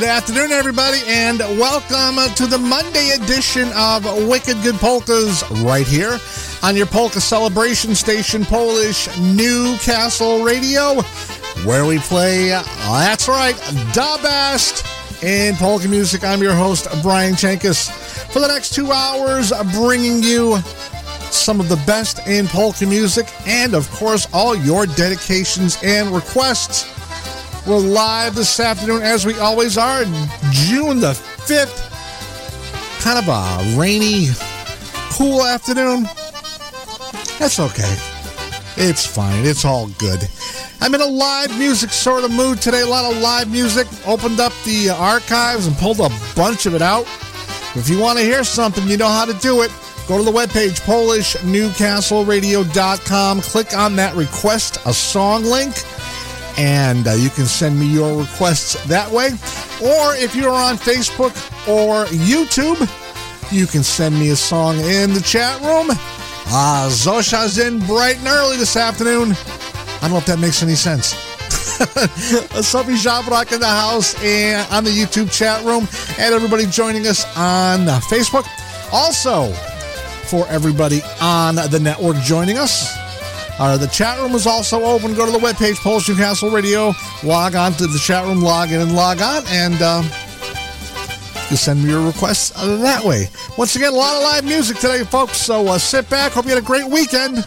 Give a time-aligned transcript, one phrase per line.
[0.00, 6.18] good afternoon, everybody, and welcome to the Monday edition of Wicked Good Polkas right here
[6.62, 11.00] on your polka celebration station, Polish Newcastle Radio,
[11.64, 14.84] where we play, that's right, the best
[15.24, 16.24] in polka music.
[16.24, 17.90] I'm your host, Brian Chenkus.
[18.30, 20.58] For the next two hours, bringing you
[21.30, 26.85] some of the best in polka music and, of course, all your dedications and requests.
[27.66, 30.04] We're live this afternoon, as we always are,
[30.52, 31.14] June the
[31.48, 31.82] 5th.
[33.02, 34.28] Kind of a rainy,
[35.10, 36.04] cool afternoon.
[37.40, 37.92] That's okay.
[38.76, 39.44] It's fine.
[39.44, 40.28] It's all good.
[40.80, 42.82] I'm in a live music sort of mood today.
[42.82, 43.88] A lot of live music.
[44.06, 47.08] Opened up the archives and pulled a bunch of it out.
[47.74, 49.72] If you want to hear something, you know how to do it.
[50.06, 53.40] Go to the webpage, PolishNewcastleRadio.com.
[53.40, 55.74] Click on that request a song link
[56.58, 59.28] and uh, you can send me your requests that way.
[59.82, 61.34] Or if you're on Facebook
[61.68, 62.80] or YouTube,
[63.52, 65.88] you can send me a song in the chat room.
[66.48, 69.32] Uh, Zosha's in bright and early this afternoon.
[69.32, 71.14] I don't know if that makes any sense.
[72.66, 75.86] Sophie Jabrak in the house and on the YouTube chat room,
[76.18, 78.46] and everybody joining us on Facebook.
[78.92, 79.52] Also,
[80.26, 83.05] for everybody on the network joining us,
[83.58, 85.14] uh, the chat room is also open.
[85.14, 86.92] Go to the webpage, Polish Newcastle Radio.
[87.22, 90.02] Log on to the chat room, log in and log on, and uh,
[91.50, 93.28] you send me your requests that way.
[93.56, 95.38] Once again, a lot of live music today, folks.
[95.38, 96.32] So uh, sit back.
[96.32, 97.44] Hope you had a great weekend.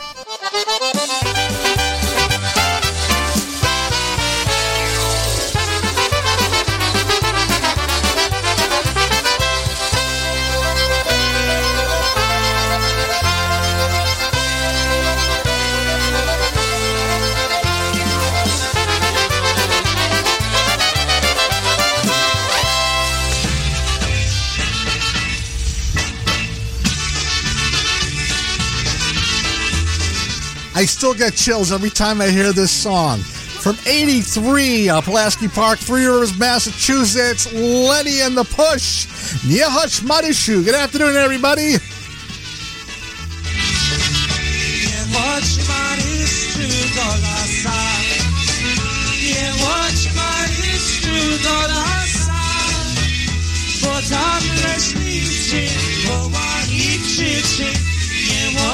[30.80, 33.20] I still get chills every time I hear this song.
[33.20, 39.06] From 83, uh, Pulaski Park, Three Rivers, Massachusetts, Lenny and the Push,
[39.44, 40.64] Niehush Madishu.
[40.64, 41.76] Good afternoon, everybody.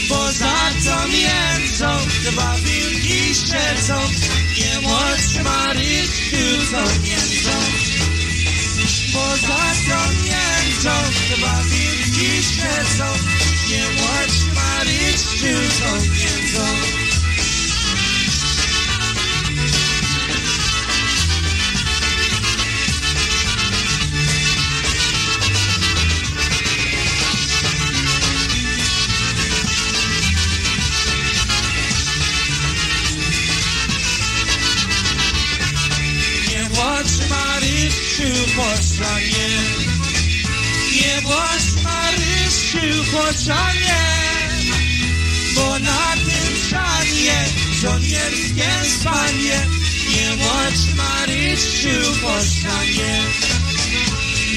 [0.09, 1.91] Bo za to międzą
[2.31, 4.01] dwa wilki siedzą.
[4.59, 7.84] Nie bądź Marysiu to międzą.
[13.65, 14.15] Nie
[38.15, 39.49] Marysiu poczanie
[40.93, 44.03] Nie bądź Marysiu poczanie
[45.55, 47.45] Bo na tym szanie
[47.81, 48.71] żołnierskie
[49.01, 49.67] spanie.
[50.11, 53.23] Nie bądź Marysiu poczanie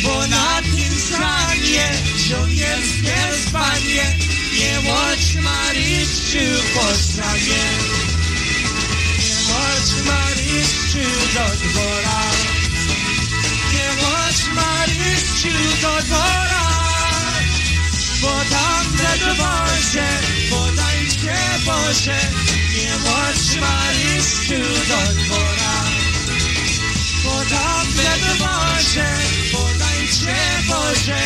[0.04, 1.92] Bo na tym szanie
[2.30, 3.18] żołnierskie
[3.48, 4.18] spanie.
[4.54, 7.64] Nie bądź Marysiu poczanie
[9.20, 12.47] nie bądź Marysiu do dwora
[15.08, 15.52] Marysiu
[15.82, 16.66] do dwora
[18.22, 20.08] Bo tam na dworze
[20.50, 22.20] podajcie Boże
[22.76, 25.76] Nie bądź Marysiu do dwora.
[27.24, 29.08] Bo tam na dworze
[29.52, 30.36] podajcie
[30.68, 31.22] Boże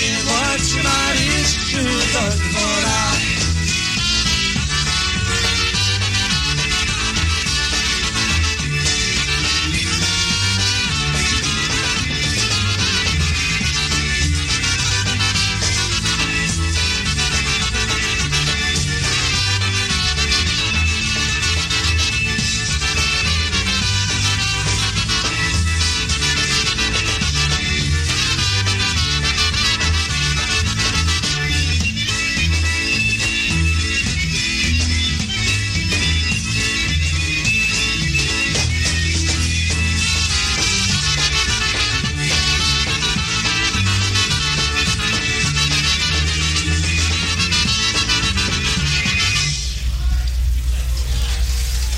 [0.00, 2.46] Nie bądź Marysiu do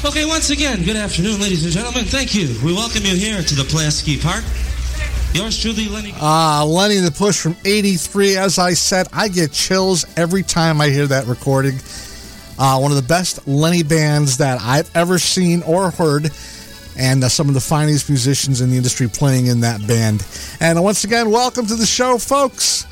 [0.09, 2.07] Okay, once again, good afternoon, ladies and gentlemen.
[2.07, 2.49] Thank you.
[2.65, 4.43] We welcome you here to the Pulaski Park.
[5.35, 6.15] Yours truly, Lenny.
[6.17, 8.39] Ah, Lenny the Push from 83.
[8.39, 11.75] As I said, I get chills every time I hear that recording.
[12.59, 16.31] Uh, one of the best Lenny bands that I've ever seen or heard,
[16.99, 20.27] and uh, some of the finest musicians in the industry playing in that band.
[20.59, 22.87] And once again, welcome to the show, folks.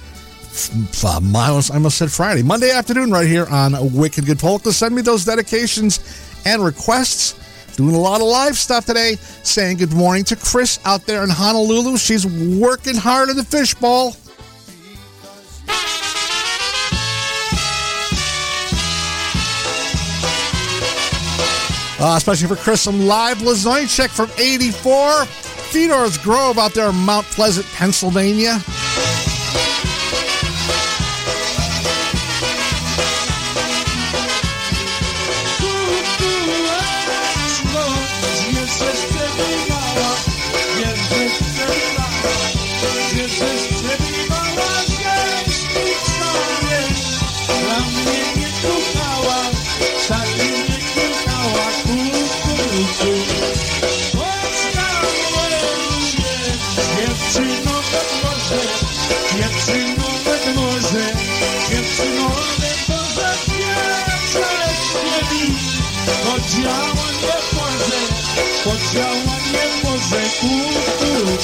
[1.03, 4.71] Uh, almost I almost said Friday, Monday afternoon, right here on Wicked Good Polka.
[4.71, 7.35] Send me those dedications and requests.
[7.77, 9.17] Doing a lot of live stuff today.
[9.43, 11.99] Saying good morning to Chris out there in Honolulu.
[11.99, 14.17] She's working hard in the fishbowl.
[21.99, 25.25] Uh, especially for Chris, some live Blazonczyk from 84.
[25.25, 28.61] Fedor's Grove out there in Mount Pleasant, Pennsylvania.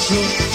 [0.08, 0.51] Kukucu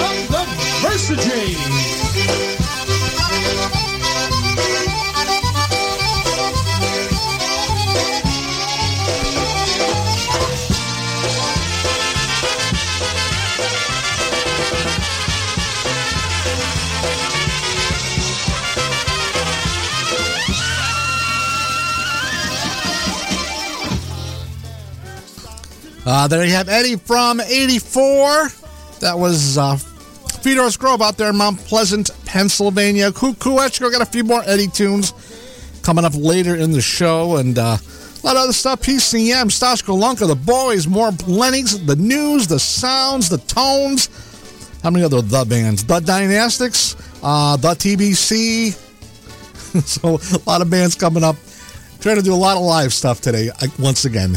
[0.00, 0.40] of the.
[26.12, 28.48] Uh, there you have Eddie from 84.
[28.98, 29.78] That was uh,
[30.42, 33.10] Fedora's Grove out there in Mount Pleasant, Pennsylvania.
[33.10, 35.12] Kukuechko got a few more Eddie tunes
[35.82, 37.36] coming up later in the show.
[37.36, 38.80] And uh, a lot of other stuff.
[38.80, 44.08] PCM, Stash Golonka, The Boys, more Lennox, the news, the sounds, the tones.
[44.82, 45.84] How many other The bands?
[45.84, 48.72] The Dynastics, uh, The TBC.
[49.84, 51.36] so a lot of bands coming up.
[52.00, 54.36] Trying to do a lot of live stuff today, once again.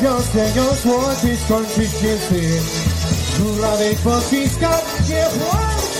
[0.00, 0.54] just and
[0.86, 2.64] watch this country shifting.
[3.60, 4.72] Love it for Kiska,
[5.04, 5.32] give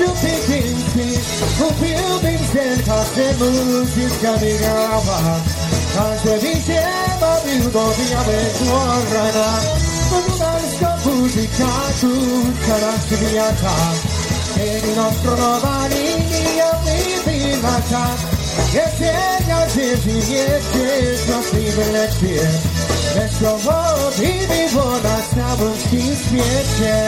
[0.01, 1.21] to pick in feet.
[1.61, 5.45] Who buildings and cast the moves is coming around.
[5.93, 9.61] Can't you be sure, but you go be a bit more right now.
[10.09, 12.17] But you got to stop can't you?
[12.65, 12.85] Can't
[13.37, 13.97] a top?
[14.57, 16.25] Heading up from nobody,
[16.57, 18.17] you'll be my top.
[18.73, 21.81] Yes, yeah, yes, yes, yes, yes, yes, yes, yes, yes, yes, yes, yes, yes, yes,
[21.81, 22.70] yes, yes, yes,
[23.17, 27.07] Lecz powodli mi woda na bądźkim śmiecie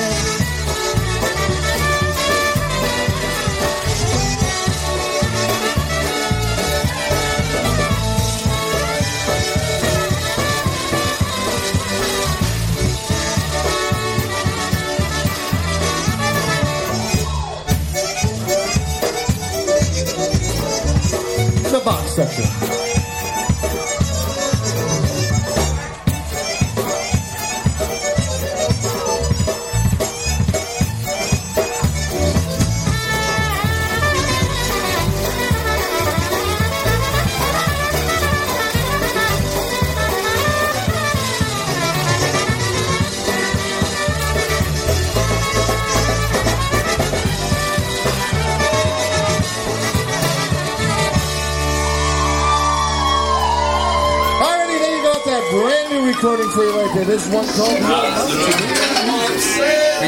[57.12, 57.76] This is one called We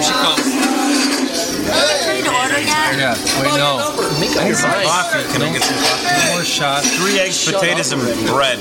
[0.01, 0.41] should come.
[2.97, 3.93] Yeah, wait, no.
[4.41, 5.21] I need some coffee.
[5.31, 6.07] Can I get some coffee?
[6.07, 6.83] One more shot.
[6.83, 8.59] Three eggs, potatoes, and bread.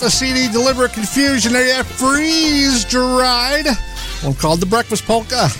[0.00, 3.66] The CD, Deliberate Confusion, there you have Freeze Dried.
[4.22, 5.50] One called The Breakfast Polka.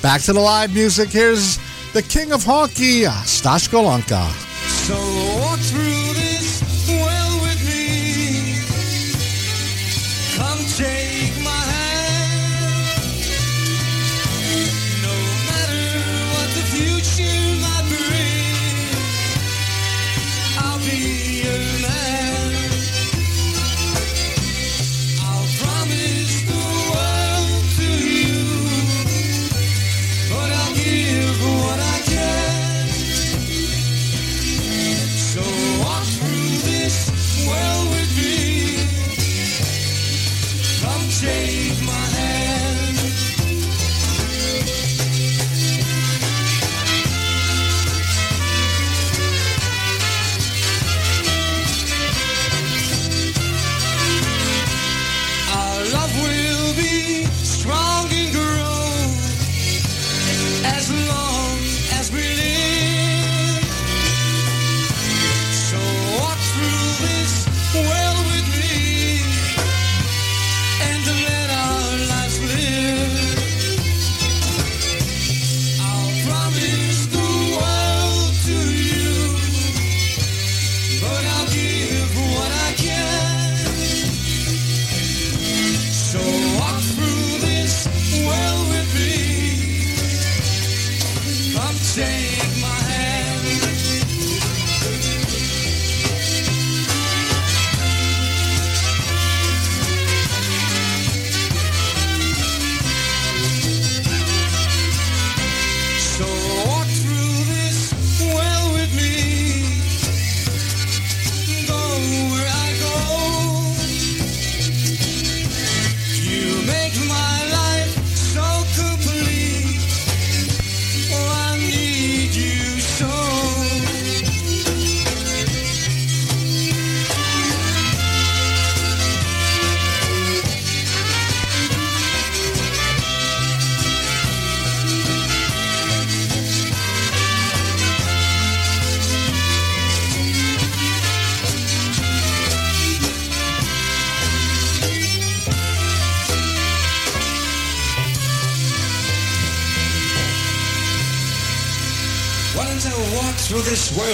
[0.00, 1.10] Back to the live music.
[1.10, 1.58] Here's
[1.92, 4.30] the King of Honky, Stash Golonka.
[4.86, 5.27] So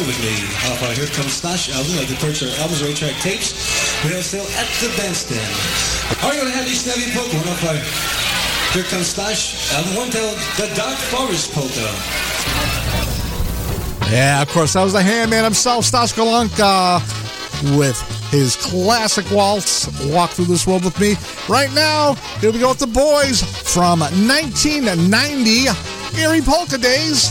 [0.02, 0.34] with me?
[0.66, 3.54] Off Here Comes Stash album, like the purchase our albums, right track tapes.
[4.02, 5.46] We are still at the bandstand.
[6.24, 7.36] Are you gonna have these heavy polka?
[7.38, 7.62] One off
[8.74, 11.86] Here Comes Stash album, one tell the Dark Forest polka.
[14.10, 17.00] Yeah, of course, that was the handman himself, Stash Golonka,
[17.78, 21.14] with his classic waltz, Walk Through This World With Me.
[21.48, 25.68] Right now, here we go with the boys from 1990,
[26.20, 27.30] Erie Polka Days,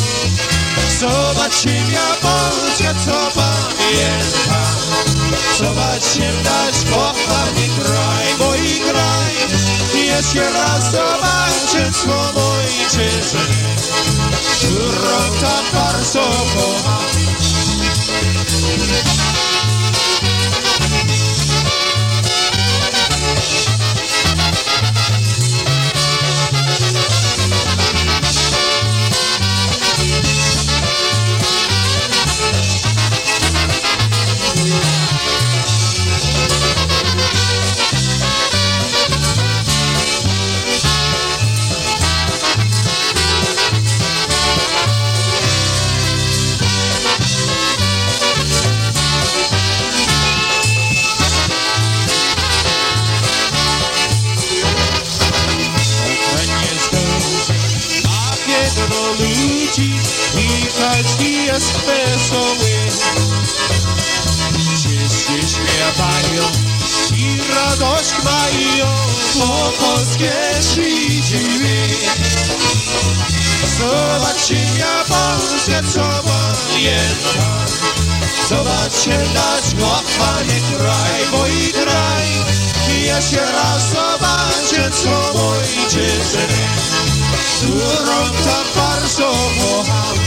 [1.01, 4.75] Zobaczymy ja Polskę, co pamiętam,
[5.59, 9.35] zobaczymy nasz kochany kraj, mój kraj.
[10.05, 13.39] Jeszcze raz zobaczę swą ojczyznę,
[14.57, 16.21] którą tak bardzo
[16.55, 17.11] kocham.
[67.71, 68.87] Radość mają,
[69.35, 70.31] bo polskie
[73.79, 77.65] Zobaczcie ja Polskę, co pamiętam,
[78.49, 82.27] zobaczcie nasz kochany kraj, mój kraj.
[83.03, 86.47] Jeszcze raz zobaczę dziecko ojczyzny,
[87.57, 90.17] którą tak bardzo kocham.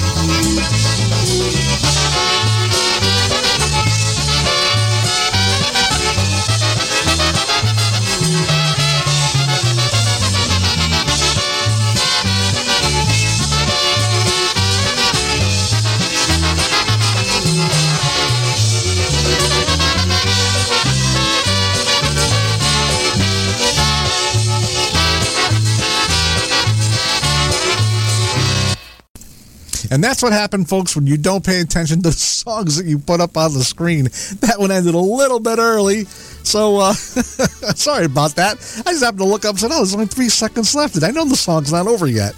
[29.94, 32.98] And that's what happened, folks, when you don't pay attention to the songs that you
[32.98, 34.06] put up on the screen.
[34.40, 36.04] That one ended a little bit early.
[36.04, 36.92] So, uh,
[37.76, 38.56] sorry about that.
[38.84, 40.96] I just happened to look up and said, oh, there's only three seconds left.
[40.96, 42.34] And I know the song's not over yet.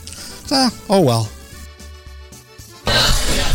[0.53, 1.31] Uh, oh, well.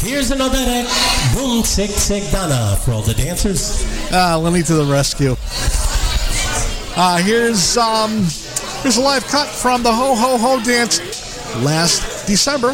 [0.02, 3.86] Here's another uh, boom tick tick Donna for all the dancers.
[4.12, 5.36] Ah, Lenny to the rescue.
[6.98, 8.10] Uh, here's um,
[8.82, 11.00] here's a live cut from the Ho Ho Ho dance
[11.58, 12.74] last December.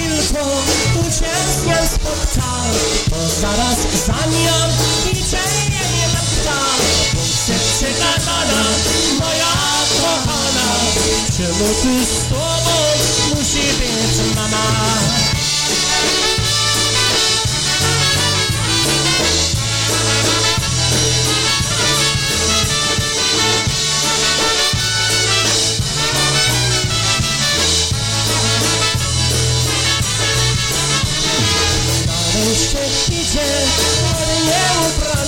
[0.21, 0.61] światło
[1.01, 2.51] uciec nie spotka
[3.09, 4.57] Bo zaraz za nią
[5.05, 6.59] niczego nie napta
[7.11, 8.63] Punkcie przykazana,
[9.19, 9.53] moja
[10.01, 10.69] kochana
[11.37, 12.77] Czemu tu z tobą
[13.35, 15.40] musi być mama?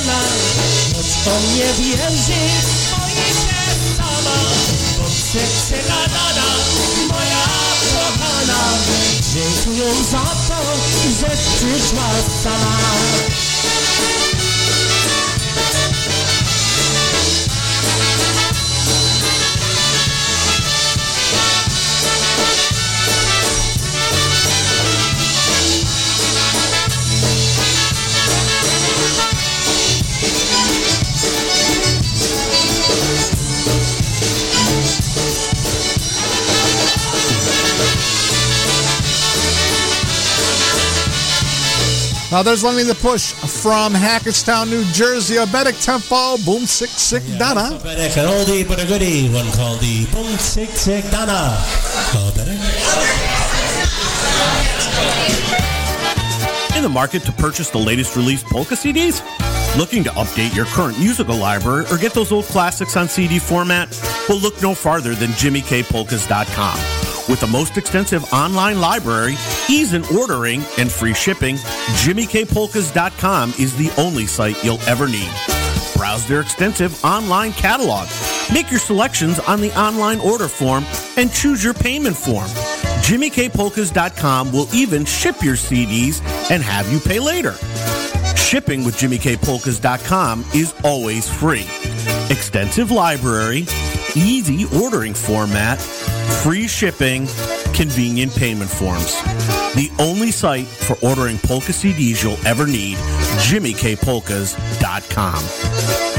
[0.03, 0.19] Ubrana
[0.93, 2.41] Choć on nie wierzy,
[2.91, 4.37] boi się sama
[4.97, 6.47] Bo serce gadana,
[7.09, 7.43] moja
[7.93, 8.59] kochana.
[9.33, 10.61] Dziękuję za to,
[11.19, 12.09] że przyszła
[12.43, 12.77] sama
[42.33, 45.35] Now there's Lenny the Push from Hackettstown, New Jersey.
[45.35, 47.77] A Bedek Tempo, Boom Sick Sick Donna.
[47.77, 51.53] Bedek, an oldie but a goodie, one called the Boom Sick Sick Donna.
[52.15, 52.33] Oh,
[56.75, 59.21] In the market to purchase the latest release polka CDs?
[59.77, 63.95] Looking to update your current musical library or get those old classics on CD format?
[64.27, 67.03] Well, look no farther than JimmyKPolkas.com.
[67.29, 69.35] With the most extensive online library,
[69.69, 71.55] ease in ordering, and free shipping,
[72.03, 75.29] JimmyKPolkas.com is the only site you'll ever need.
[75.95, 78.07] Browse their extensive online catalog.
[78.53, 80.85] Make your selections on the online order form
[81.17, 82.47] and choose your payment form.
[83.03, 86.21] JimmyKPolkas.com will even ship your CDs
[86.51, 87.53] and have you pay later.
[88.35, 91.65] Shipping with JimmyKPolkas.com is always free.
[92.29, 93.65] Extensive library,
[94.15, 95.81] easy ordering format,
[96.43, 97.27] free shipping,
[97.73, 99.15] convenient payment forms.
[99.75, 102.97] The only site for ordering polka CDs you'll ever need,
[103.47, 106.12] JimmyKPolkas.com.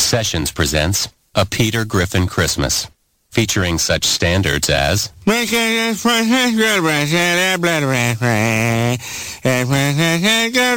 [0.00, 2.88] Sessions presents A Peter Griffin Christmas,
[3.30, 5.12] featuring such standards as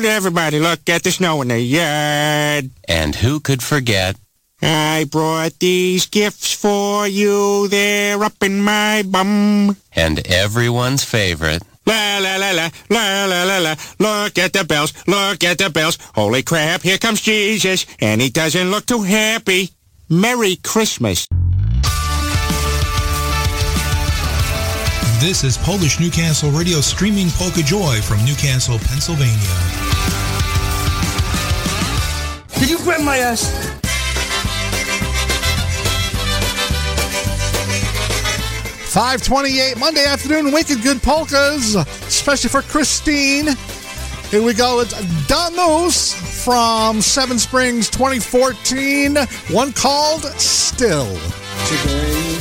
[0.06, 2.70] Everybody look at the snow in the yard.
[2.88, 4.16] And Who Could Forget
[4.62, 7.68] I brought these gifts for you.
[7.70, 9.78] They're up in my bum.
[9.96, 13.76] and everyone's favorite La la la la la la la la.
[13.98, 14.94] Look at the bells.
[15.08, 15.98] Look at the bells.
[16.14, 16.84] Holy crap!
[16.84, 19.72] Here comes Jesus, and he doesn't look too happy.
[20.08, 21.28] Merry Christmas.
[25.20, 29.34] This is Polish Newcastle Radio streaming Polka Joy from Newcastle, Pennsylvania.
[32.60, 33.89] Did you grab my ass?
[38.90, 43.46] Five twenty-eight Monday afternoon, wicked good polkas, especially for Christine.
[44.32, 44.80] Here we go.
[44.80, 44.96] It's
[45.28, 49.16] Danos from Seven Springs 2014.
[49.52, 51.06] One called Still.
[51.68, 52.38] Today,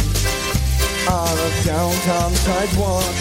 [1.10, 3.14] on a downtown sidewalk,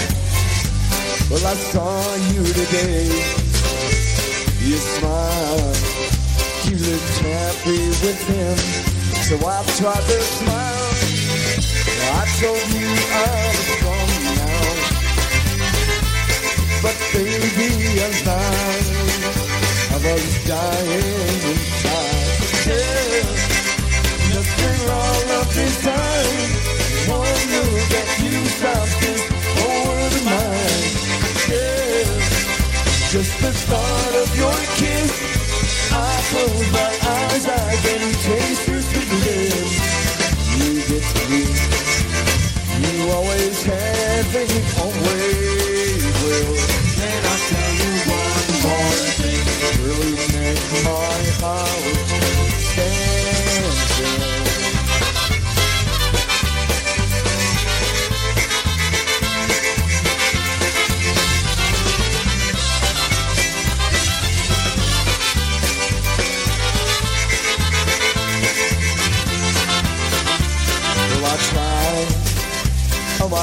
[1.29, 3.07] well, I saw you today.
[4.63, 5.75] You smiled,
[6.63, 8.57] you looked happy with him,
[9.25, 11.06] so I tried to smile.
[12.09, 14.69] I told you I was strong now,
[16.83, 17.69] but baby,
[18.05, 18.87] I'm dying.
[19.89, 22.37] I was dying inside.
[22.67, 23.47] Yeah.
[25.57, 26.51] This time.
[27.09, 28.37] One look you.
[31.49, 32.05] Yeah.
[33.09, 35.11] Just the thought of your kiss.
[35.91, 35.95] I
[36.29, 39.77] close my eyes, I can taste your sweet.
[40.57, 41.56] You get.
[43.07, 44.43] You always have me,
[44.83, 46.55] always will.
[47.07, 49.47] And I'll tell you one more thing.
[49.81, 51.76] Really make my heart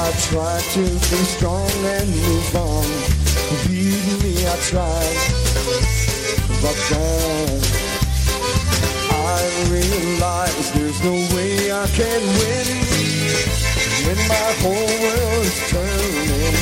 [0.04, 2.84] I tried to be strong and move on.
[3.64, 5.16] Believe me, I tried,
[6.60, 7.62] but then
[9.08, 9.40] I
[9.72, 12.68] realized there's no way I can win
[14.04, 16.56] when my whole world is turning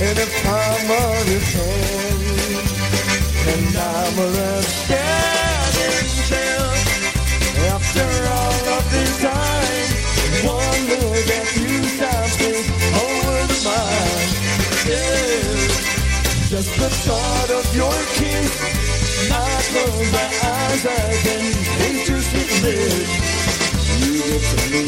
[0.00, 2.24] in the palm of your hand,
[3.52, 6.72] and I'm left standing still.
[7.68, 8.63] After all
[16.54, 18.52] just the thought of your kiss.
[19.28, 21.44] I close my eyes, I can
[21.78, 23.12] taste your sweet lips.
[24.00, 24.84] You get to me,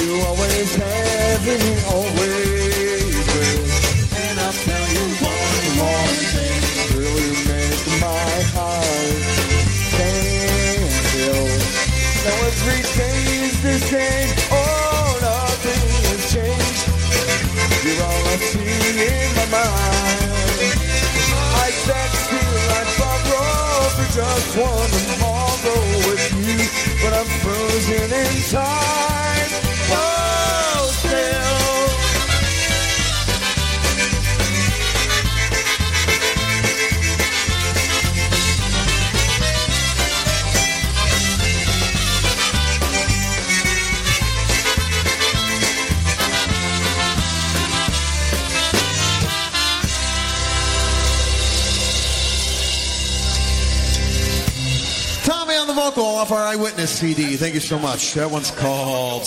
[0.00, 1.73] you always have me,
[24.54, 26.56] tomorrow with you,
[27.02, 29.13] but I'm frozen in time.
[55.94, 57.36] Vocal off our Eyewitness CD.
[57.36, 58.14] Thank you so much.
[58.14, 59.24] That one's called.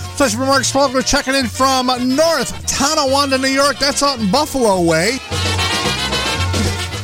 [0.00, 3.80] Special remarks, Polka checking in from North Tonawanda, New York.
[3.80, 5.18] That's out in Buffalo way.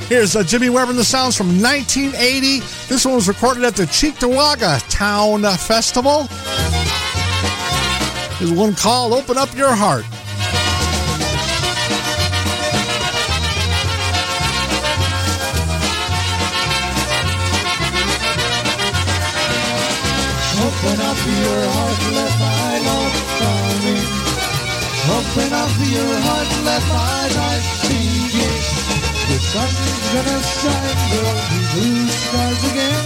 [0.08, 2.60] Here's uh, Jimmy Weber and the Sounds from 1980.
[2.88, 6.28] This one was recorded at the Cheektowaga Town Festival.
[8.38, 10.04] There's one called Open Up Your Heart.
[21.26, 22.36] Your heart, love.
[25.06, 28.56] Open up your heart, let my life begin.
[29.30, 33.04] The sun's gonna shine, there'll be blue skies again.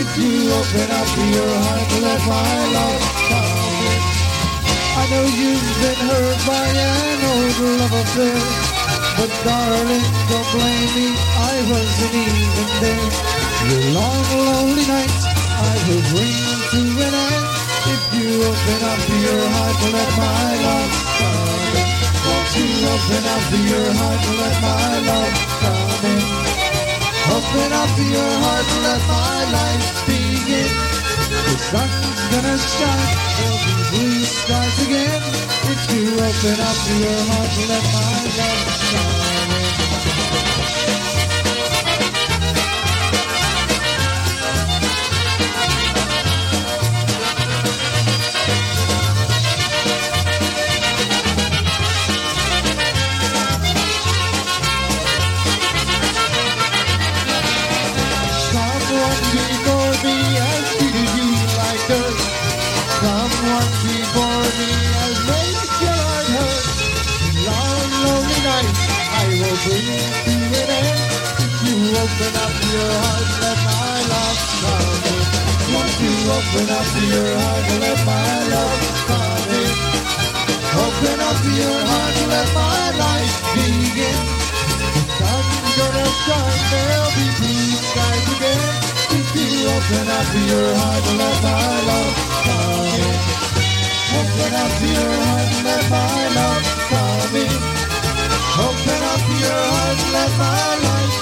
[0.00, 4.00] If you open up your heart, let my love come in.
[4.96, 8.40] I know you've been hurt by an old love affair.
[9.18, 13.10] But darling, don't blame me, I wasn't even there.
[13.68, 16.36] Your long, lonely nights, I will bring
[16.72, 17.51] to an end.
[18.22, 21.88] You open up your heart, let my love come in.
[22.22, 26.22] Won't you open up your heart, let my love come in.
[27.34, 30.70] Open up your heart, let my life begin.
[31.50, 35.22] The sun's gonna shine, there'll be blue skies again.
[35.74, 39.31] If you open up your heart, let my love come
[72.72, 75.20] your heart, let my love come in.
[75.72, 79.72] Won't you open up your heart, and let my love come in.
[80.84, 84.18] Open up your heart, and let my life begin.
[85.18, 88.64] Sun's gonna shine, there'll be blue skies again.
[89.20, 92.14] If you open up your heart, and let my love
[92.46, 93.18] come in.
[94.18, 97.56] Open up your heart, and let my love come in.
[98.64, 101.16] Open up your heart, and let my life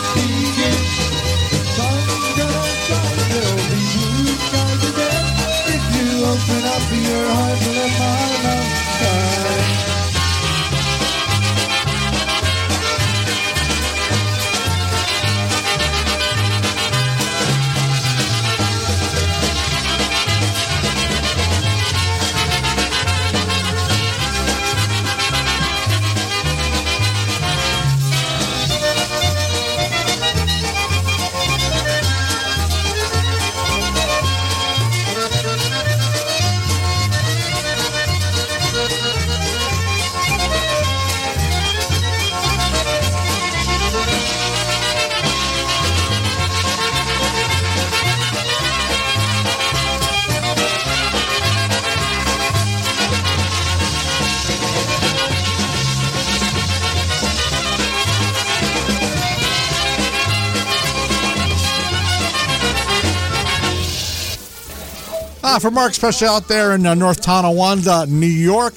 [65.61, 68.75] for Mark especially out there in uh, North Tonawanda, New York.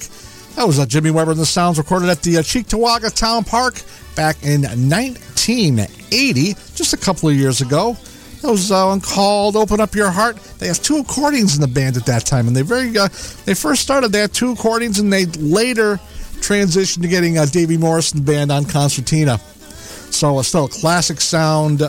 [0.56, 3.82] That was uh, Jimmy Weber and the Sounds recorded at the uh, Cheektowaga Town Park
[4.14, 7.96] back in 1980, just a couple of years ago.
[8.42, 11.96] That was uh, called "Open Up Your Heart." They had two accordions in the band
[11.96, 13.08] at that time, and they very uh,
[13.46, 14.12] they first started.
[14.12, 15.96] They had two accordions, and they later
[16.40, 19.38] transitioned to getting uh, Davey Morrison band on concertina.
[19.38, 21.82] So it's still a classic sound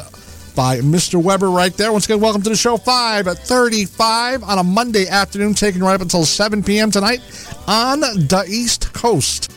[0.56, 1.22] by Mr.
[1.22, 1.92] Weber right there.
[1.92, 5.94] Once again, welcome to the show 5 at 35 on a Monday afternoon, taking right
[5.94, 6.92] up until 7 p.m.
[6.92, 7.20] tonight
[7.68, 9.52] on the East Coast.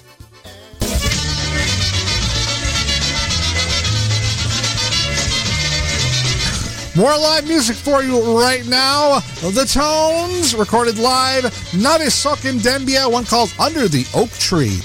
[6.96, 9.20] More live music for you right now.
[9.40, 11.44] The Tones, recorded live.
[11.70, 14.80] Navi Sokin Dembia, one called Under the Oak Tree.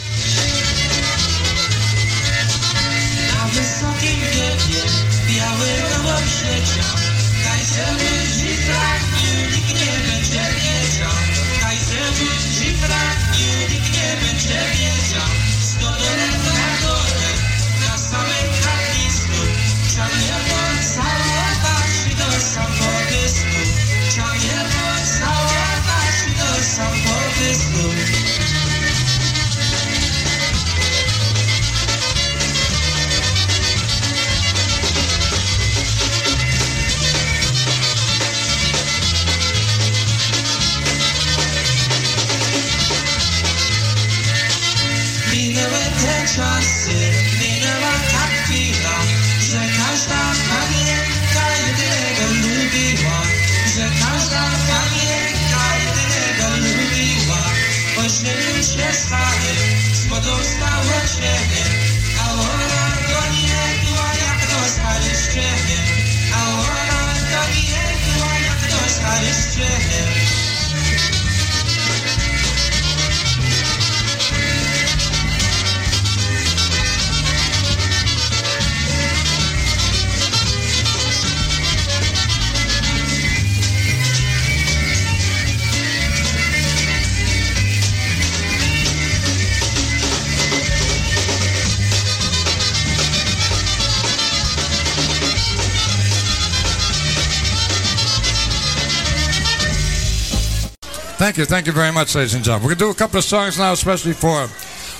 [101.23, 102.65] Thank you, thank you very much, ladies and gentlemen.
[102.65, 104.49] We're going to do a couple of songs now, especially for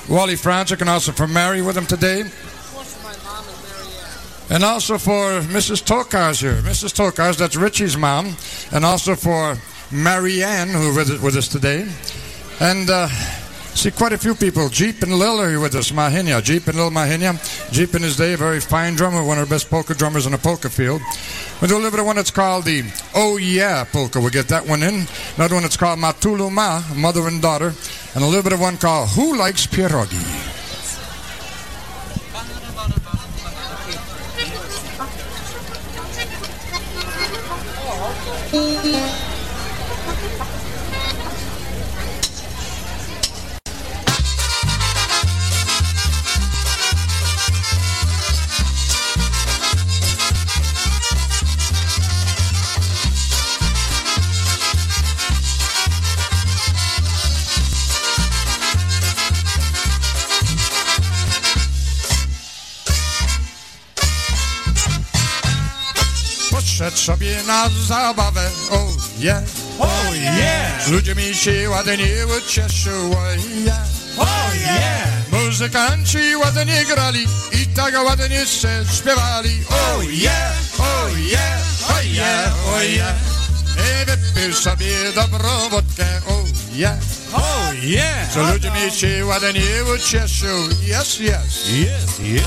[0.08, 2.22] Wally Frantic and also for Mary with him today.
[4.50, 5.84] And also for Mrs.
[5.84, 6.62] Tokars here.
[6.62, 6.94] Mrs.
[6.94, 8.38] Tokars, that's Richie's mom.
[8.72, 9.58] And also for
[9.92, 11.92] Marianne, who with, with us today.
[12.62, 14.70] And uh, see quite a few people.
[14.70, 15.92] Jeep and Lil are here with us.
[15.92, 16.42] Mahinia.
[16.42, 17.36] Jeep and Lil Mahinia.
[17.70, 20.38] Jeep in his day, very fine drummer, one of the best polka drummers in the
[20.38, 21.02] polka field.
[21.64, 22.84] We'll do a little bit of one that's called the
[23.16, 24.20] Oh Yeah polka.
[24.20, 25.08] We'll get that one in.
[25.38, 27.74] Another one that's called Matulu Ma, mother and daughter.
[28.14, 30.20] And a little bit of one called Who Likes Pierogi?
[66.94, 69.44] Poszedł sobie na zabawę, oh yeah,
[69.80, 70.88] oh yeah.
[70.88, 71.98] Ludzie mi się ładnie
[72.38, 73.36] ucieszył, oh
[73.66, 73.88] yeah,
[74.18, 75.08] oh yeah.
[75.32, 82.84] Muzykanci ładnie grali i tak ładnie się śpiewali, oh yeah, oh yeah, oh yeah, oh
[82.84, 83.16] yeah.
[83.78, 86.44] I wypił sobie dobrą wódkę, oh
[86.76, 86.98] yeah,
[87.34, 88.34] oh yeah.
[88.34, 89.62] Co ludzie mi się ładnie
[89.96, 90.58] ucieszył,
[90.88, 92.44] yes, yes, yes, yes.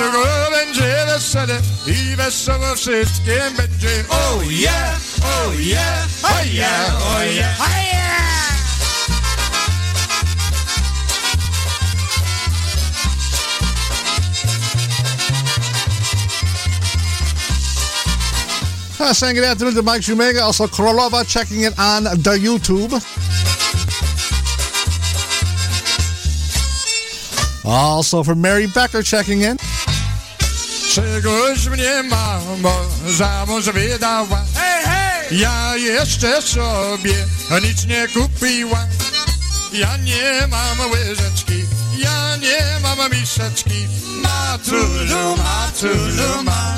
[0.00, 7.60] Niedługo będzie wesele i wesoło wszystkim będzie, oh yeah, oh yeah, oh yeah, oh yeah,
[7.60, 8.49] oh yeah.
[19.00, 22.92] Uh, saying good afternoon to Mike Shumega, also Krolova checking it on the YouTube.
[27.64, 29.56] Also for Mary Becker checking in.
[30.92, 32.74] Czegoś mnie mamo
[33.08, 35.38] za mąż wydała hej, hej!
[35.40, 37.14] Ja jeszcze sobie
[37.62, 38.86] nic nie kupiła
[39.72, 41.64] Ja nie mam łyżeczki,
[41.98, 43.86] ja nie mam miseczki
[44.22, 46.70] Matulu, matulu, ma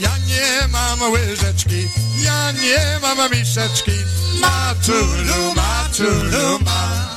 [0.00, 1.88] Ja nie mam łyżeczki,
[2.22, 3.92] ja nie mam miseczki
[4.40, 7.16] Matulu, matulu, ma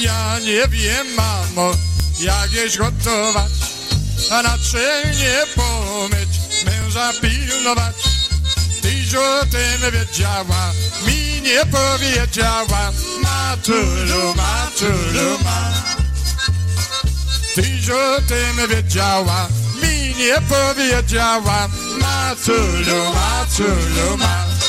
[0.00, 1.72] Ja nie wiem, mamo,
[2.20, 3.52] jak jeść gotować,
[4.30, 6.28] a naczynie pomyć,
[6.64, 7.96] męża pilnować.
[8.82, 10.72] Tyś o tym wiedziała,
[11.06, 12.92] mi nie powiedziała,
[13.22, 15.72] matulu, matulu, ma.
[17.54, 19.48] Tyś o tym wiedziała,
[20.20, 21.68] nie powiedziała,
[22.00, 24.59] matulu, matulu, ma.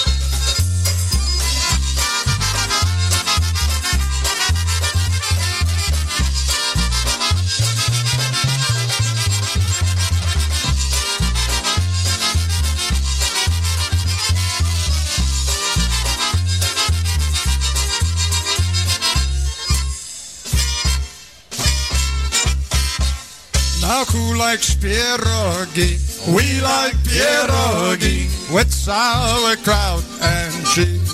[23.91, 25.99] Who likes pierogi?
[26.33, 31.11] We like pierogi with sauerkraut and cheese.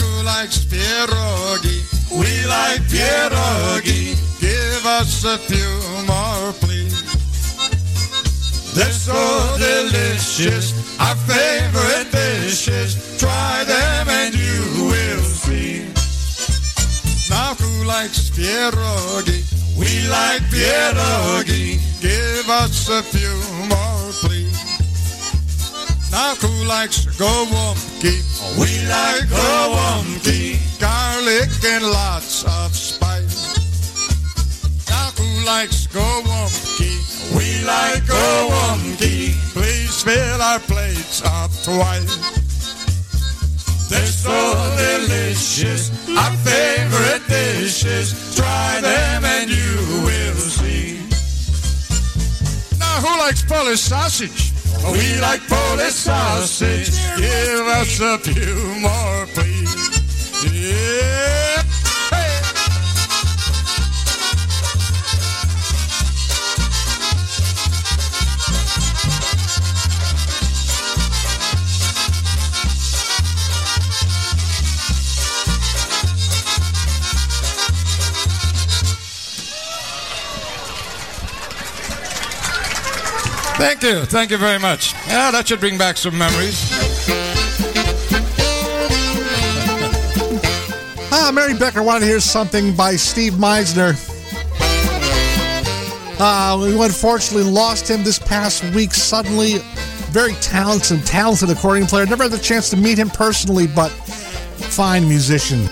[0.00, 1.84] Who likes pierogi?
[2.10, 4.16] We like pierogi.
[4.40, 7.02] Give us a few more, please.
[8.74, 13.18] They're so delicious, our favorite dishes.
[13.18, 15.95] Try them and you will see.
[17.28, 19.42] Now who likes pierogi?
[19.76, 21.80] We like pierogi.
[22.00, 23.34] Give us a few
[23.66, 24.62] more, please.
[26.12, 28.22] Now who likes gowumki?
[28.58, 30.78] We like gowumki.
[30.78, 33.58] Garlic and lots of spice.
[34.88, 36.92] Now who likes gowumki?
[37.36, 39.32] We like gowumki.
[39.52, 42.45] Please fill our plates up twice.
[43.88, 44.32] They're so
[44.76, 48.34] delicious, our favorite dishes.
[48.36, 50.98] Try them and you will see.
[52.78, 54.52] Now, who likes Polish sausage?
[54.84, 56.90] Oh, we like Polish sausage.
[57.16, 59.72] Give us a few more, please.
[60.52, 61.45] Yeah.
[83.58, 84.04] Thank you.
[84.04, 84.92] Thank you very much.
[85.08, 86.70] Yeah, that should bring back some memories.
[91.10, 93.94] Ah, Mary Becker wanted to hear something by Steve Meisner.
[96.20, 99.54] Uh, we unfortunately lost him this past week suddenly.
[100.10, 102.04] Very talented, talented accordion player.
[102.04, 105.66] Never had the chance to meet him personally, but fine musician.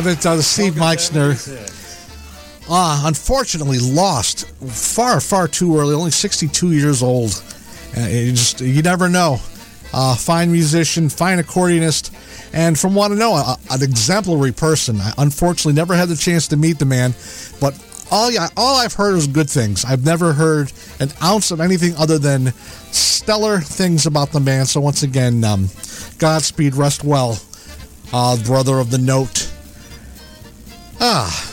[0.00, 0.24] It.
[0.24, 1.36] Uh, Steve Meisner.
[2.70, 5.94] Ah, unfortunately lost far, far too early.
[5.94, 7.42] Only 62 years old.
[7.94, 9.38] Uh, you just you never know.
[9.92, 12.10] Uh, fine musician, fine accordionist,
[12.54, 14.98] and from what I know, a, an exemplary person.
[14.98, 17.12] I unfortunately never had the chance to meet the man,
[17.60, 17.78] but
[18.10, 19.84] all all I've heard is good things.
[19.84, 22.54] I've never heard an ounce of anything other than
[22.92, 24.64] stellar things about the man.
[24.64, 25.68] So once again, um,
[26.18, 27.38] Godspeed, rest well,
[28.14, 29.51] uh, brother of the note.
[31.04, 31.52] Ah,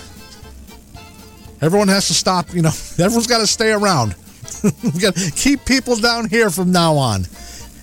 [1.60, 2.54] everyone has to stop.
[2.54, 2.70] You know,
[3.00, 4.16] everyone's got to stay around.
[4.84, 7.24] we got to keep people down here from now on.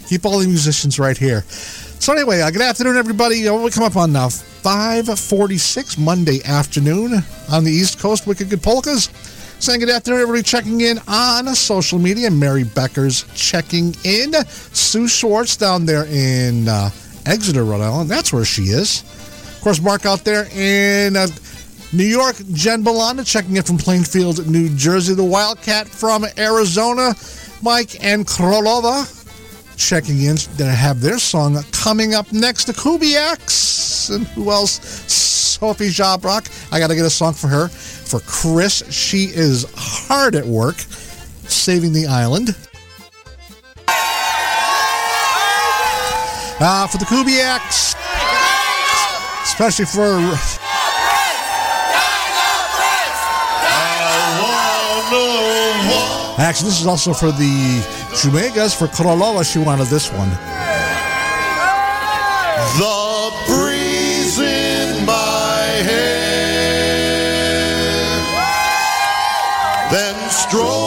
[0.07, 1.43] Keep all the musicians right here.
[1.43, 3.49] So anyway, uh, good afternoon, everybody.
[3.49, 7.15] Uh, we come up on uh, 546 Monday afternoon
[7.51, 8.29] on the East Coast.
[8.29, 9.11] Wicked Good Polkas.
[9.59, 12.31] Saying good afternoon, everybody checking in on social media.
[12.31, 14.35] Mary Becker's checking in.
[14.45, 16.91] Sue Schwartz down there in uh,
[17.25, 18.09] Exeter, Rhode Island.
[18.09, 19.03] That's where she is.
[19.57, 21.27] Of course, Mark out there in uh,
[21.93, 25.15] New York, Jen Belanda checking in from Plainfield, New Jersey.
[25.15, 27.15] The Wildcat from Arizona,
[27.63, 29.13] Mike and Krolova
[29.77, 30.37] checking in.
[30.57, 32.65] They have their song coming up next.
[32.65, 34.15] The Kubiaks.
[34.15, 34.81] And who else?
[35.13, 36.51] Sophie Jabrock.
[36.73, 37.69] I got to get a song for her.
[37.69, 40.77] For Chris, she is hard at work
[41.49, 42.51] saving the island.
[46.59, 47.95] Uh, for the Kubiaks,
[49.45, 50.19] especially for
[56.39, 57.81] Actually, this is also for the
[58.15, 58.75] Shumegas.
[58.77, 60.31] For Korolova, she wanted this one.
[62.79, 66.27] The breeze in my hair.
[69.91, 70.86] Then stroll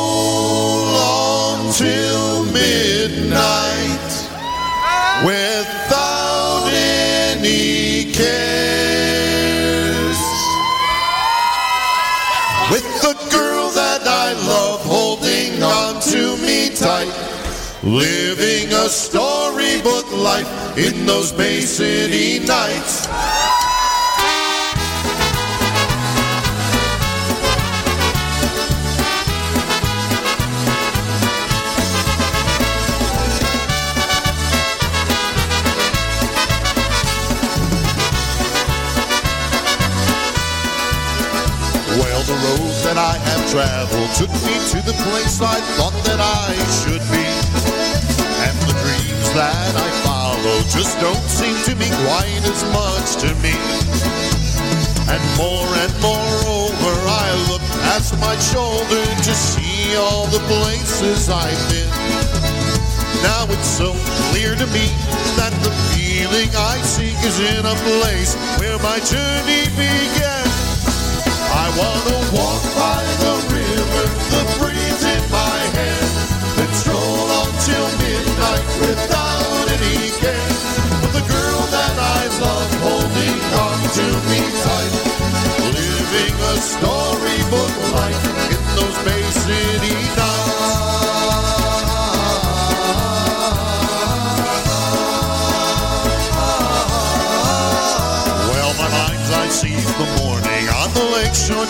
[17.81, 23.07] Living a storybook life in those Bay City nights.
[43.49, 46.53] Traveled took me to the place I thought that I
[46.85, 47.25] should be.
[48.45, 53.33] And the dreams that I follow just don't seem to mean quite as much to
[53.41, 53.57] me.
[55.09, 61.25] And more and more over, I look past my shoulder to see all the places
[61.27, 61.89] I've been.
[63.25, 63.97] Now it's so
[64.29, 64.93] clear to me
[65.41, 70.48] that the feeling I seek is in a place where my journey began.
[71.51, 73.48] I wanna walk by the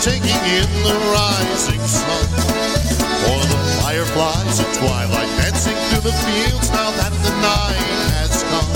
[0.01, 2.23] taking in the rising sun.
[3.27, 7.83] Or the fireflies at twilight dancing through the fields now that the night
[8.15, 8.71] has come.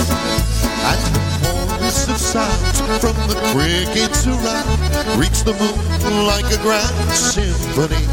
[0.84, 4.68] And the chorus of sounds from the crickets around
[5.16, 8.04] reach the moon like a grand symphony.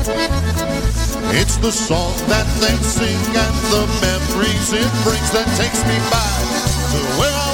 [1.35, 6.39] It's the song that they sing and the memories it brings that takes me back
[6.95, 7.50] to where I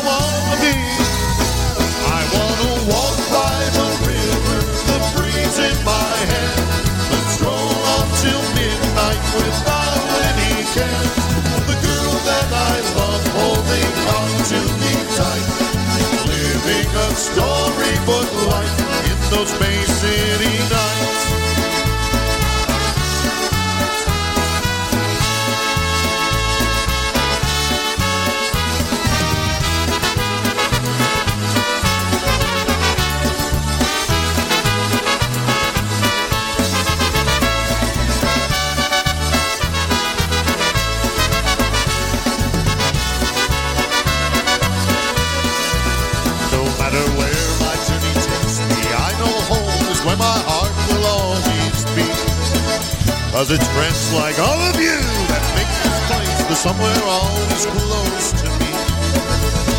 [17.17, 18.79] storybook life
[19.09, 21.16] in those Bay City nights.
[53.47, 54.99] Cause it's friends like all of you
[55.31, 58.75] that make this place the somewhere always close to me.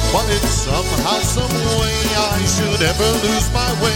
[0.08, 3.92] But if somehow, some way I should ever lose my way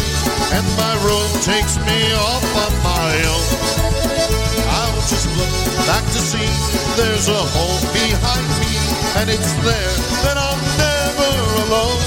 [0.52, 3.48] and my road takes me off on my own,
[4.76, 5.56] I'll just look
[5.88, 6.52] back to see
[7.00, 8.76] there's a home behind me
[9.24, 9.96] and it's there
[10.28, 11.32] that I'm never
[11.64, 12.04] alone.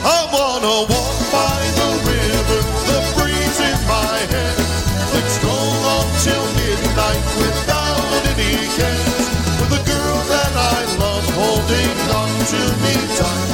[0.00, 4.63] I wanna walk by the river, the breeze in my hair.
[6.24, 9.28] Till midnight without any cares.
[9.60, 13.52] With a girl that I love holding on to me tight.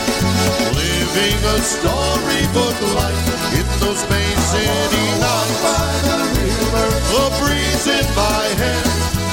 [0.79, 3.27] Living a storybook life
[3.59, 5.59] in those Bay City nights.
[5.67, 8.87] By the river, the breeze in my hair.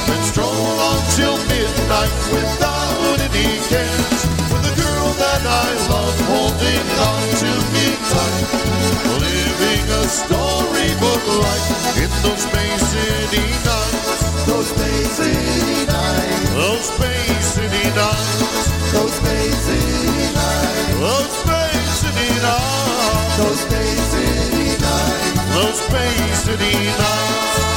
[0.09, 4.21] Let's stroll on till midnight without any cares.
[4.49, 8.49] With a girl that I love holding on to me tight.
[9.21, 14.45] Living a storybook life in those Bay City nights.
[14.45, 16.49] Those Bay City nights.
[16.53, 18.91] Those Bay City nights.
[18.93, 19.89] Those Bay City
[20.37, 20.99] nights.
[20.99, 23.37] Those Bay City nights.
[23.37, 25.17] Those Bay City nights.
[26.47, 27.76] city nights.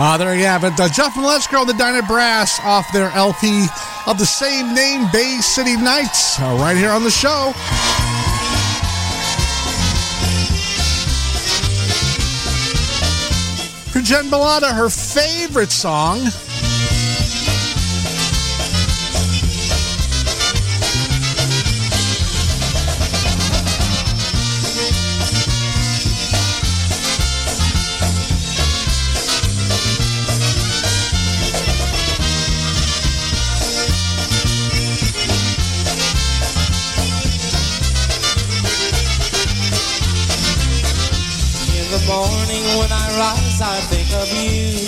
[0.00, 0.78] Ah, there you have it.
[0.78, 3.66] Uh, Jeff and Go, the Diner Brass, off their LP
[4.06, 7.52] of the same name, Bay City Nights, uh, right here on the show.
[13.90, 16.28] For Jen Bellotta, her favorite song.
[43.18, 44.78] Rise, I think of you.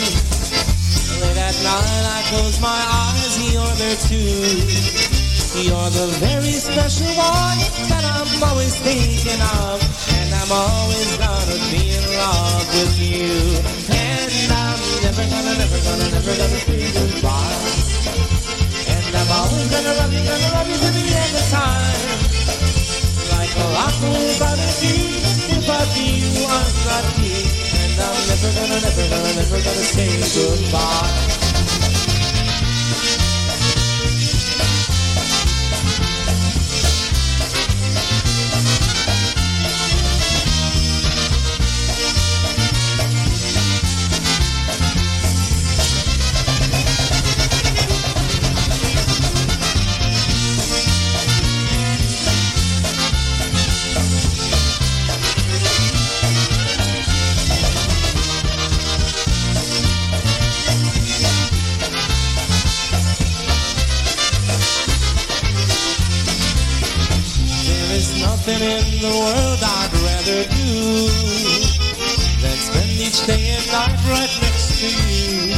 [1.19, 5.11] Late at night, I close my eyes, you're there too.
[5.67, 7.59] You're the very special one
[7.91, 9.83] that I'm always thinking of.
[10.15, 13.35] And I'm always gonna be in love with you.
[13.91, 17.67] And I'm never gonna, never gonna, never gonna say goodbye.
[18.95, 22.11] And I'm always gonna love you, gonna love you to the end of time.
[23.35, 25.19] Like a rock without a key,
[25.51, 27.60] without you I'm not me.
[27.91, 31.40] And I'm never gonna, never gonna, never gonna say goodbye.
[69.01, 71.09] The world I'd rather do
[72.45, 75.57] than spend each day and night right next to you.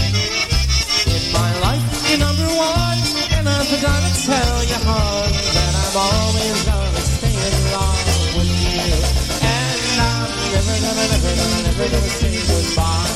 [1.10, 3.02] In my life, you're number one,
[3.34, 8.06] and I'm gonna tell you, hon, that I'm always gonna stay in love
[8.38, 8.94] with you.
[9.42, 11.34] And I'm never gonna, never
[11.66, 13.10] never gonna say goodbye.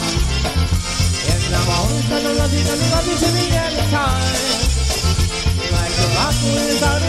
[1.31, 3.66] And I'm always gonna love you, gonna love you to the end
[6.55, 7.03] without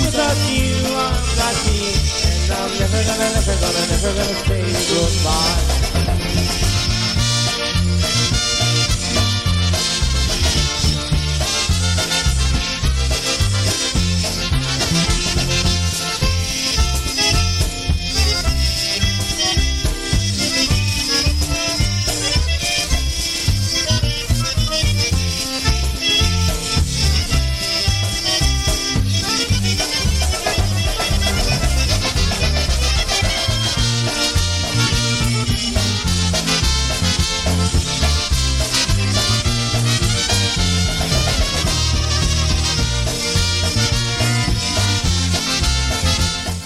[0.00, 1.94] without you I'm not me.
[2.42, 3.00] And I'm never
[3.36, 5.91] never gonna, never gonna say goodbye.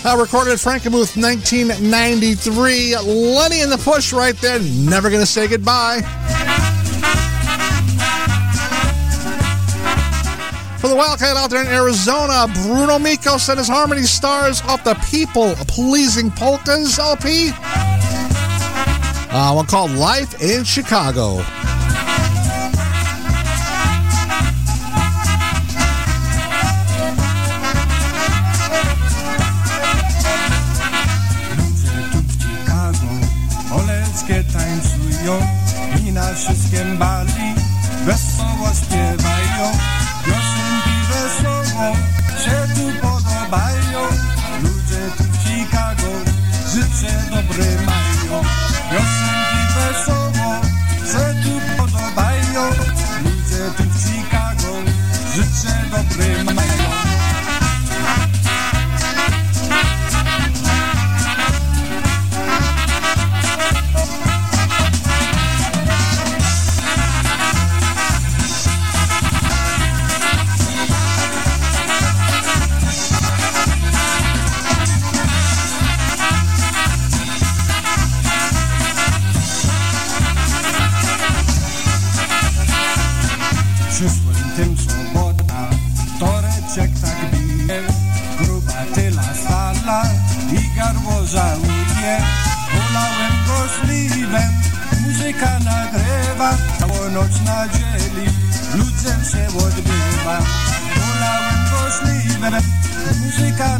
[0.06, 2.96] Uh, recorded at Frankenmuth 1993.
[2.96, 4.60] Lenny and the Push right there.
[4.60, 6.00] Never gonna say goodbye.
[10.78, 14.94] For the Wildcat out there in Arizona, Bruno Mikos and his Harmony Stars off the
[15.10, 17.50] People Pleasing Polkas LP.
[19.32, 20.62] Uh, one called Life in.
[20.62, 21.42] Chicago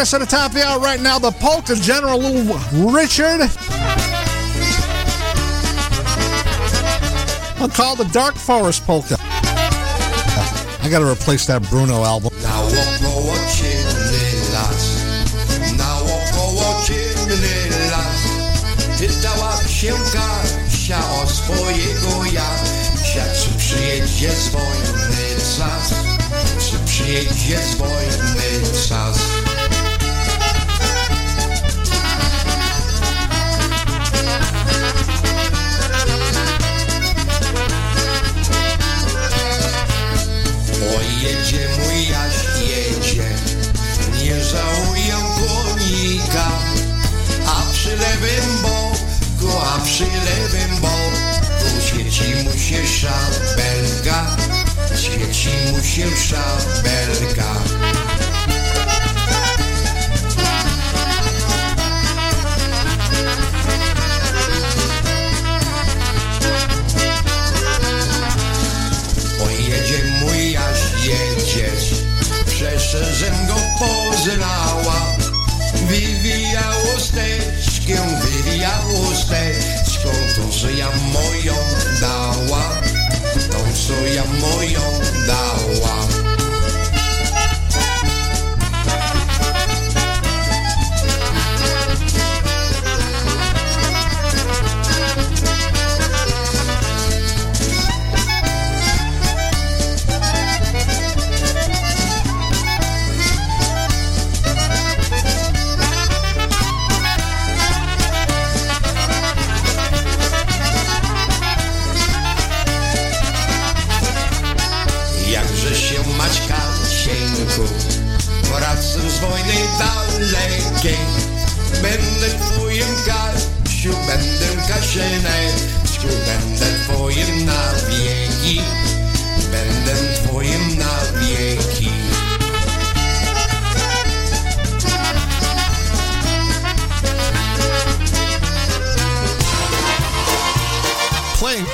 [0.00, 2.18] Taking us to the top of the hour right now, the Polka General
[2.90, 3.42] Richard.
[7.60, 9.16] I'll call the Dark Forest Polka.
[9.20, 12.30] I gotta replace that Bruno album.
[21.22, 22.50] O swojego ja.
[23.58, 24.30] Przyjedzie
[25.58, 25.94] czas?
[26.86, 27.58] Przyjedzie
[28.88, 29.39] czas?
[41.20, 42.34] Pojedzie mój Jaś,
[42.68, 43.28] jedzie,
[44.22, 46.48] nie żałuję konika,
[47.46, 51.40] a przy lewym boku, a przy lewym boku
[51.80, 54.36] świeci mu się szabelka,
[54.96, 57.54] świeci mu się szabelka.
[72.90, 75.16] Przeszedłem go poznała.
[75.88, 81.54] Wywijało steczkę, wywijało steczką, tą co ja moją
[82.00, 82.80] dała,
[83.50, 84.80] tą co ja moją
[85.26, 86.09] dała.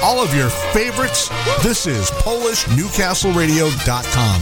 [0.06, 1.28] All of your favorites.
[1.64, 4.40] This is PolishNewcastleRadio.com.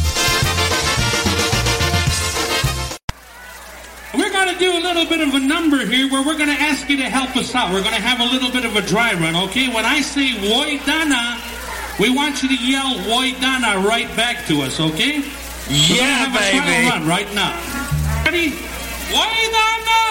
[4.14, 6.60] We're going to do a little bit of a number here where we're going to
[6.60, 7.72] ask you to help us out.
[7.72, 9.68] We're going to have a little bit of a dry run, okay?
[9.72, 11.40] When I say Woidana,
[11.98, 15.20] we want you to yell Woidana right back to us, okay?
[15.20, 16.88] Yeah, We're gonna Yeah, have a trial baby.
[16.90, 17.54] run right now.
[18.24, 18.52] Ready?
[19.10, 20.02] Woidana!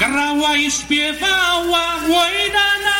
[0.00, 2.97] Grała i śpiewała Woidana!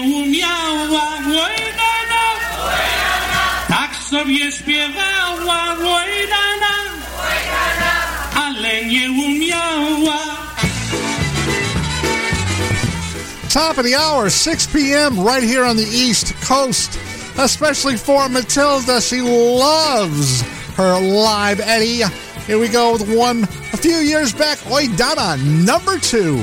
[0.00, 1.18] Umiała!
[3.68, 5.76] Tak sobie śpiewała
[8.68, 10.18] ale nie umiała.
[13.52, 15.18] Top of the hour, 6 p.m.
[15.20, 16.98] right here on the East Coast.
[17.38, 19.00] Especially for Matilda.
[19.00, 20.42] She loves
[20.76, 22.04] her live Eddie.
[22.46, 24.58] Here we go with one a few years back.
[24.70, 26.36] Oi Donna, number two.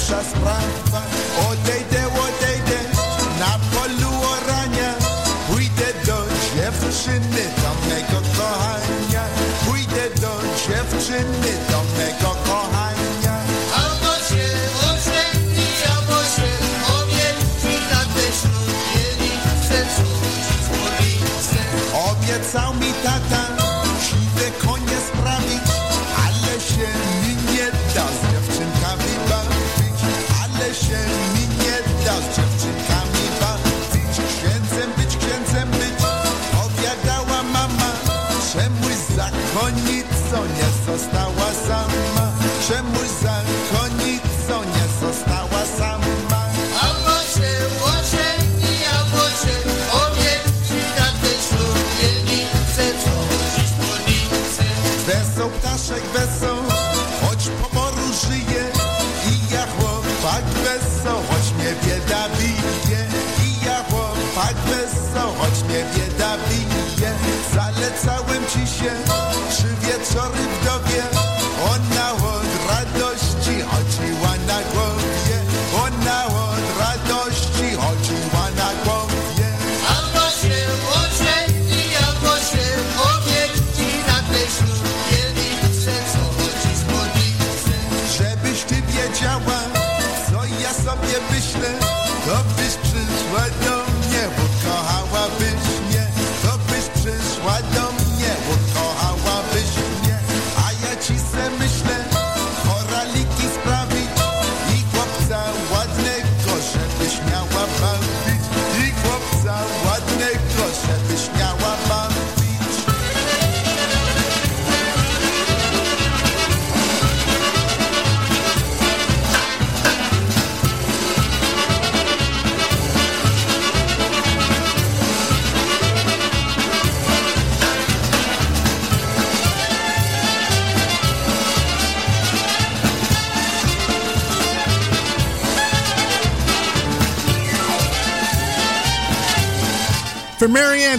[0.00, 1.02] лепша справа
[1.50, 1.99] одейде.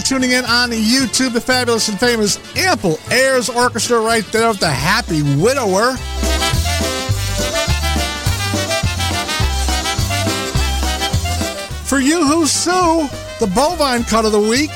[0.02, 1.32] tuning in on YouTube.
[1.32, 5.96] The fabulous and famous Ample Airs Orchestra right there with the Happy Widower.
[11.86, 14.70] For you who sue, the bovine cut of the week.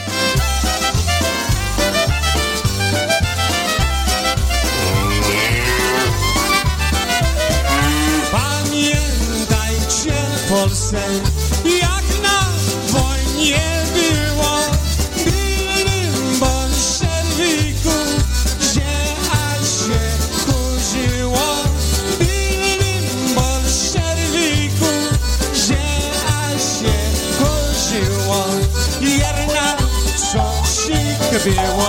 [31.47, 31.86] fear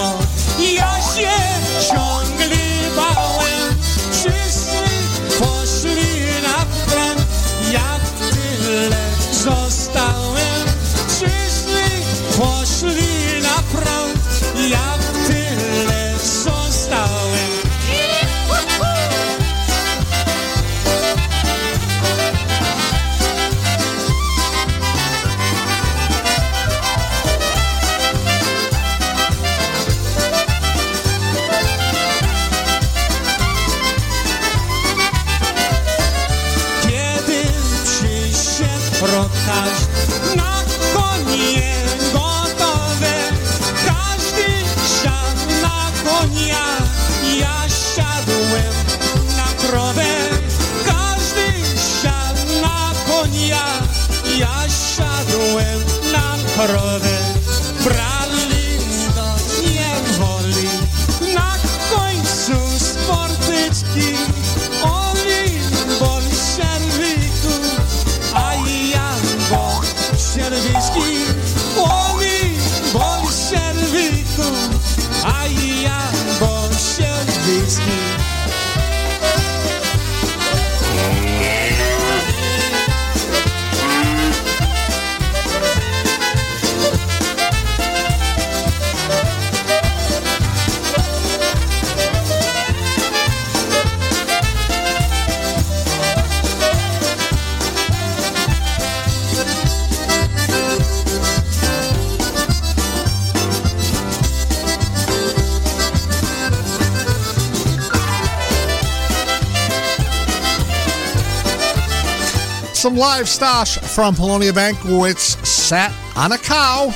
[112.98, 116.90] live stash from Polonia Banquets sat on a cow.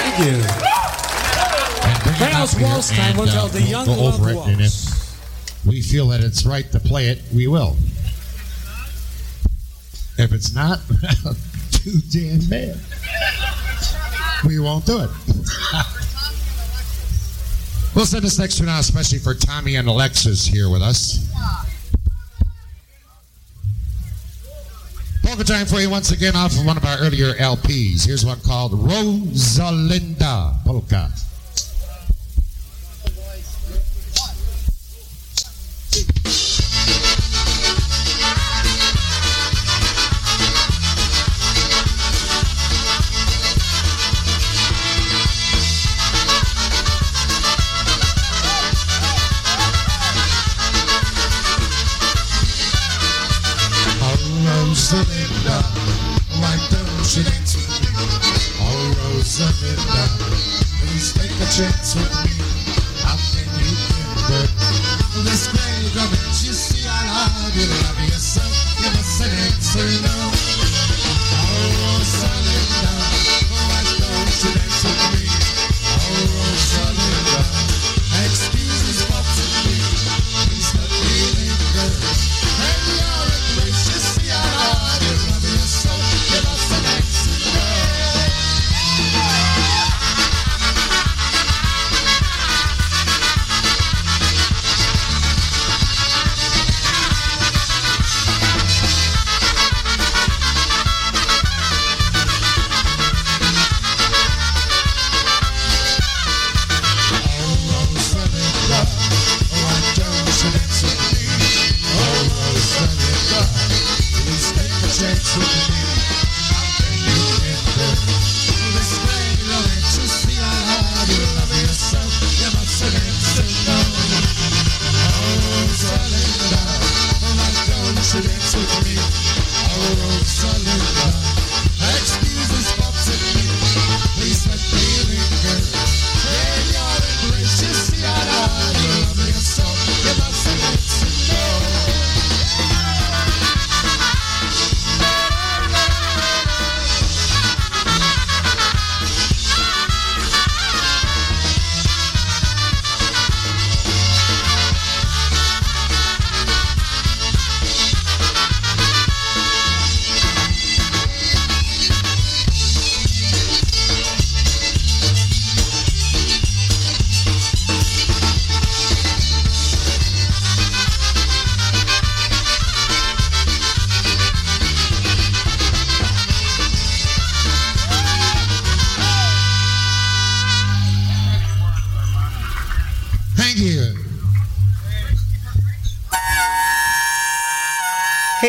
[0.00, 0.42] Thank you.
[2.16, 4.74] Chaos Waltz time uh, will tell the uh, young go love over it, and if
[5.64, 7.76] we feel that it's right to play it, we will.
[10.18, 10.80] If it's not,
[11.70, 12.80] too damn bad.
[14.44, 15.10] We won't do it.
[17.94, 21.27] we'll send this next one out especially for Tommy and Alexis here with us.
[25.48, 28.04] Time for you once again off of one of our earlier LPs.
[28.04, 31.10] Here's one called Rosalinda Polka.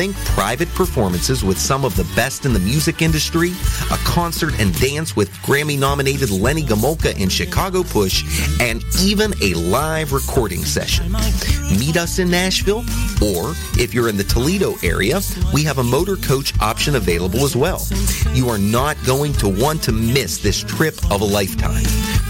[0.00, 3.50] Think private performances with some of the best in the music industry,
[3.92, 8.24] a concert and dance with Grammy-nominated Lenny Gomulka and Chicago Push,
[8.62, 11.12] and even a live recording session.
[11.12, 12.82] Meet us in Nashville,
[13.20, 15.20] or if you're in the Toledo area,
[15.52, 17.86] we have a motor coach option available as well.
[18.32, 21.84] You are not going to want to miss this trip of a lifetime.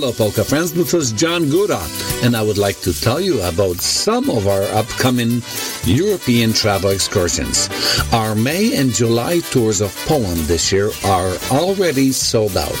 [0.00, 0.72] Hello, Polka friends.
[0.72, 1.86] This is John Gora,
[2.22, 5.42] and I would like to tell you about some of our upcoming
[5.84, 7.68] European travel excursions.
[8.10, 12.80] Our May and July tours of Poland this year are already sold out,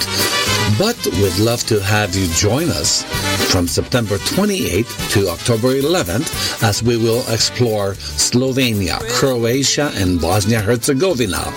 [0.78, 3.04] but we'd love to have you join us
[3.52, 11.52] from September 28th to October 11th as we will explore Slovenia, Croatia, and Bosnia Herzegovina.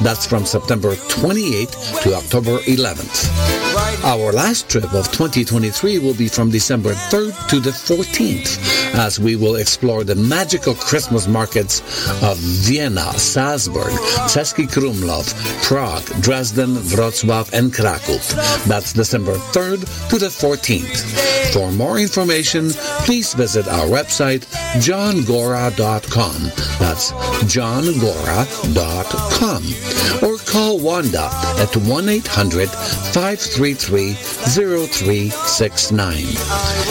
[0.00, 3.77] That's from September 28th to October 11th.
[4.04, 9.36] Our last trip of 2023 will be from December 3rd to the 14th as we
[9.36, 11.80] will explore the magical Christmas markets
[12.22, 13.92] of Vienna, Salzburg,
[14.28, 18.18] Český Krumlov, Prague, Dresden, Wrocław, and Krakow.
[18.66, 21.52] That's December 3rd to the 14th.
[21.52, 22.70] For more information,
[23.04, 24.46] please visit our website,
[24.82, 26.42] johngora.com.
[26.78, 27.12] That's
[27.46, 27.88] johngora.com.
[30.22, 31.72] Or call Wanda at
[33.88, 34.16] 3
[34.54, 36.36] 0369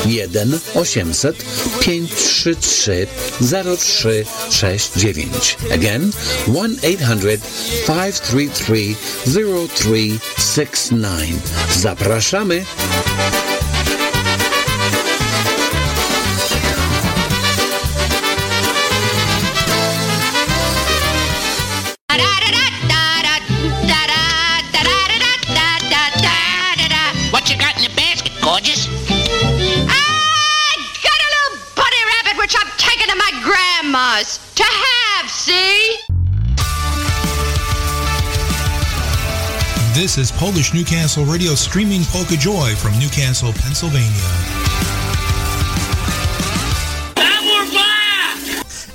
[0.06, 1.36] 1 800
[1.82, 3.07] 533
[3.41, 6.11] 0369 again
[6.48, 7.40] 1 800
[7.86, 8.95] 533
[9.26, 11.36] 0369
[11.82, 12.65] Zapraszamy!
[39.98, 44.11] This is Polish Newcastle Radio streaming Polka Joy from Newcastle, Pennsylvania.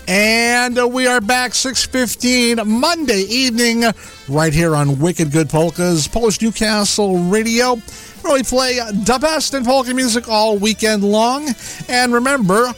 [0.07, 3.83] And we are back 6.15 Monday evening
[4.29, 7.75] right here on Wicked Good Polkas, Polish Newcastle Radio.
[8.23, 11.49] We play the best in polka music all weekend long.
[11.89, 12.73] And remember,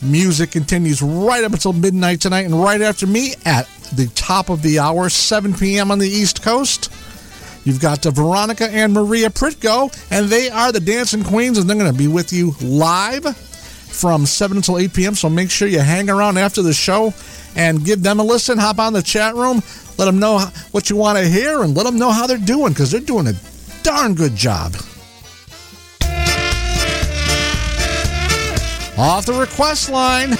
[0.00, 4.62] music continues right up until midnight tonight and right after me at the top of
[4.62, 5.90] the hour, 7 p.m.
[5.90, 6.90] on the East Coast.
[7.64, 11.78] You've got uh, Veronica and Maria Pritko, and they are the Dancing Queens, and they're
[11.78, 15.14] going to be with you live from 7 until 8 p.m.
[15.14, 17.14] So make sure you hang around after the show
[17.56, 18.58] and give them a listen.
[18.58, 19.62] Hop on the chat room,
[19.96, 20.40] let them know
[20.72, 23.28] what you want to hear, and let them know how they're doing because they're doing
[23.28, 23.34] a
[23.82, 24.74] darn good job.
[28.96, 30.36] Off the request line.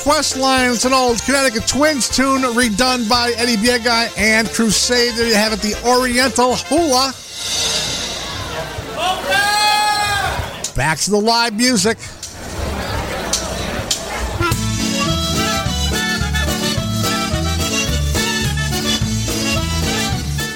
[0.00, 5.12] Request line, it's an old Connecticut Twins tune redone by Eddie Biega and Crusade.
[5.14, 7.12] There you have it, the Oriental Hula.
[10.74, 11.98] Back to the live music.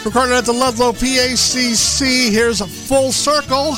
[0.06, 2.30] Recorded at the Ludlow PACC.
[2.30, 3.76] Here's a full circle.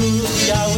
[0.00, 0.24] mundo.
[0.46, 0.71] Tchau.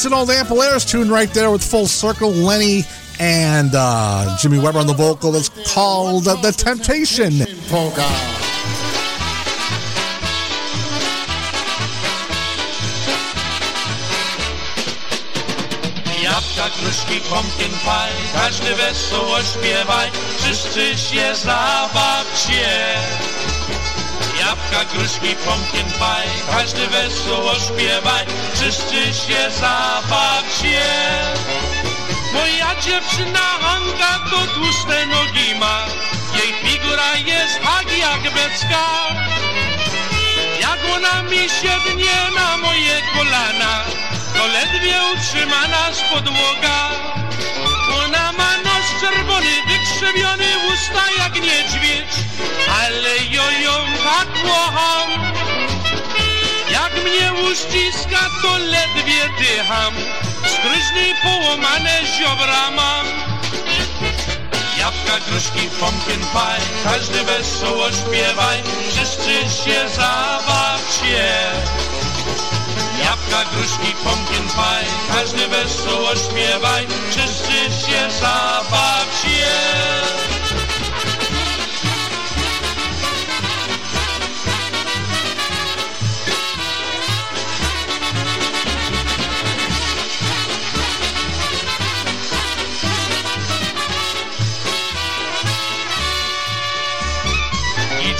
[0.00, 2.84] That's an old Ampol-Aires tune right there with Full Circle, Lenny
[3.18, 5.36] and uh, Jimmy Weber on the vocal.
[5.36, 7.32] It's called uh, The Temptation.
[7.68, 8.08] Polka.
[16.22, 16.70] Jabłka,
[17.84, 21.79] pie, każdy wesoło śpiewaj, wszyscy się zabawcie.
[24.84, 30.82] Gruszki, pumpkin pie, każdy wesoło śpiewaj, wszyscy się zabawcie.
[32.32, 35.86] Moja dziewczyna Hanka to tłuste nogi ma,
[36.34, 38.86] jej figura jest tak jak becka.
[40.60, 43.84] Jak ona mi siednie na moje kolana,
[44.34, 47.09] to ledwie utrzyma nas podłoga.
[50.00, 52.12] Wykrzywiony, usta jak niedźwiedź,
[52.82, 53.72] ale jo ją
[54.04, 54.28] tak.
[56.70, 59.94] Jak mnie uściska, to ledwie dycham,
[60.38, 63.06] skryźny połamane ziobra mam.
[64.78, 71.50] Jabłka, gruszki, pumpkin pie, każdy wesoło śpiewaj, wszyscy się zabawcie.
[73.10, 79.99] Jabłka, gruszki, pumpkin pie, każdy wesoło śpiewaj, wszyscy się zabawcie.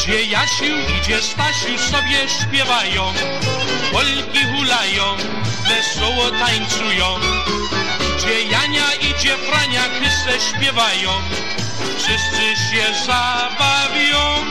[0.00, 0.64] Idzie Jasiu,
[0.98, 3.12] idzie Stasiu, sobie śpiewają,
[3.92, 5.16] Polki hulają,
[5.68, 7.06] wesoło tańcują.
[8.16, 11.10] Idzie Jania, idzie Frania, jak se śpiewają,
[11.96, 14.46] wszyscy się zabawią.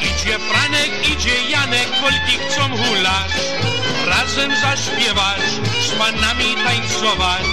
[0.00, 3.32] Idzie Franek, idzie Janek, polki chcą hulać,
[4.06, 5.40] razem zaśpiewać,
[5.88, 7.46] z panami tańcować.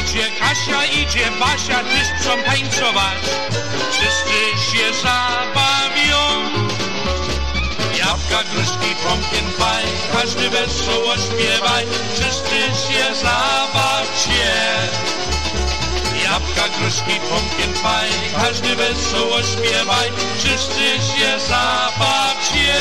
[0.00, 3.22] Idzie Kasia, idzie Basia, też chcą tańcować,
[3.90, 6.22] wszyscy się zabawią.
[7.98, 14.52] Jabłka, gruszki, pumpkin pie, każdy wesoło śpiewaj, wszyscy się zabawcie.
[16.24, 20.84] Jabłka, gruszki, pumpkin pie, każdy wesoło śpiewaj, wszyscy
[21.18, 22.74] się zabawcie.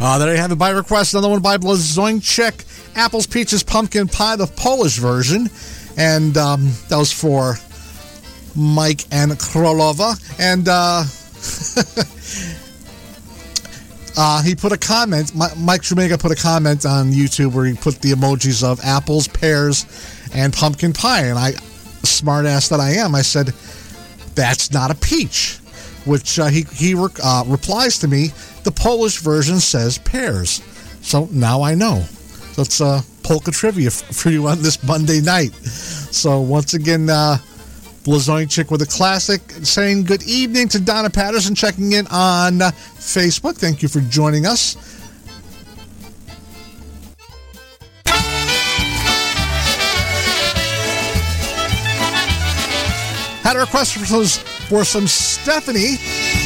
[0.00, 1.14] Uh, there you have it by request.
[1.14, 2.64] Another one by Blazonczyk,
[2.96, 5.50] Apples, Peaches, Pumpkin Pie, the Polish version.
[5.96, 7.56] And um, that was for
[8.54, 10.14] Mike and Krolova.
[10.38, 11.02] And uh,
[14.16, 17.96] uh, he put a comment, Mike Trumega put a comment on YouTube where he put
[17.96, 19.84] the emojis of apples, pears,
[20.32, 21.26] and pumpkin pie.
[21.26, 21.52] And I,
[22.04, 23.48] smart ass that I am, I said,
[24.36, 25.58] that's not a peach.
[26.04, 28.30] Which uh, he, he uh, replies to me,
[28.68, 30.62] the Polish version says pears.
[31.00, 32.04] So now I know.
[32.54, 35.54] That's uh, polka trivia for you on this Monday night.
[35.54, 37.38] So once again, uh,
[38.06, 43.56] with a classic saying good evening to Donna Patterson checking in on uh, Facebook.
[43.56, 44.76] Thank you for joining us.
[53.42, 53.96] Had a request
[54.68, 56.37] for some Stephanie.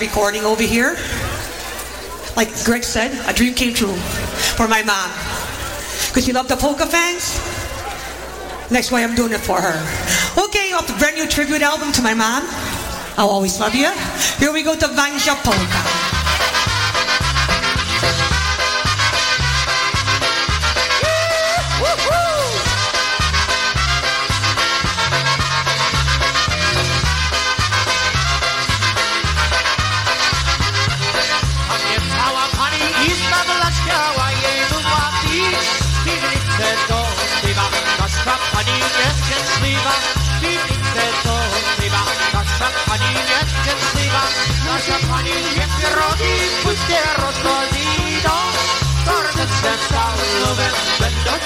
[0.00, 0.96] Live recording over here.
[2.36, 3.94] Like Greg said, a dream came true
[4.56, 5.10] for my mom.
[6.08, 7.38] Because she loved the polka fans.
[8.70, 9.76] That's why I'm doing it for her.
[10.42, 12.44] Okay, off the brand new tribute album to my mom.
[13.18, 13.90] I'll always love you.
[14.38, 15.89] Here we go to Vanja Polka.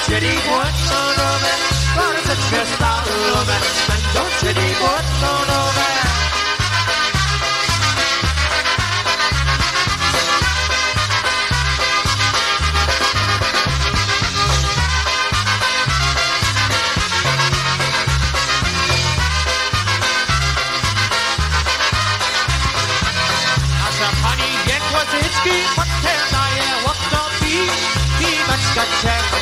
[0.09, 1.49] Będą chcieli mocno nowe
[1.95, 3.55] Serdecznie stalowe,
[3.89, 5.84] będą chcieli mocno nowe Nasza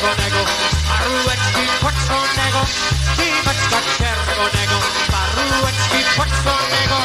[0.03, 0.45] czerwonego,
[0.89, 2.59] paróweczki poczwonego
[3.17, 4.77] Piweczka czerwonego,
[5.11, 6.97] paróweczki poczwonego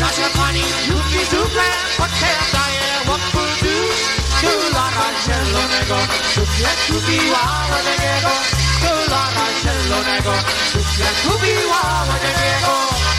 [0.00, 1.66] Nasza pani lubi dupę,
[1.98, 3.76] podternaje okno du
[4.42, 5.98] Dolara zielonego,
[6.36, 7.42] dupie kupiła
[7.76, 8.32] od niego
[8.82, 10.32] Dolara zielonego,
[10.74, 13.15] dupie kupiła od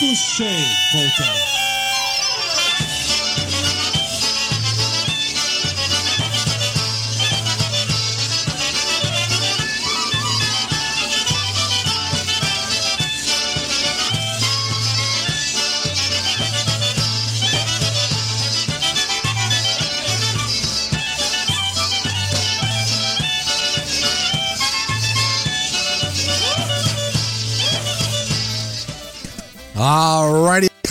[0.00, 0.48] Apushe
[0.92, 1.59] Polka.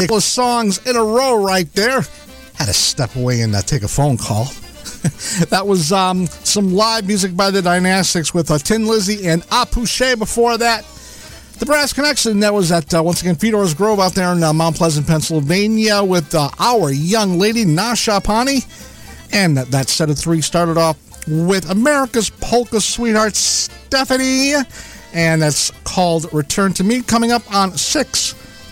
[0.04, 2.02] Couple of songs in a row right there.
[2.56, 4.46] Had to step away and uh, take a phone call.
[5.50, 10.18] that was um, some live music by the Dynastics with uh, Tin Lizzy and Apouche
[10.18, 10.86] before that.
[11.60, 14.54] The Brass Connection, that was at, uh, once again, Fedor's Grove out there in uh,
[14.54, 18.60] Mount Pleasant, Pennsylvania with uh, our young lady, Nasha Pani.
[19.34, 20.98] And that, that set of three started off
[21.28, 24.54] with America's Polka Sweetheart, Stephanie.
[25.14, 27.78] And that's called Return to Me, coming up on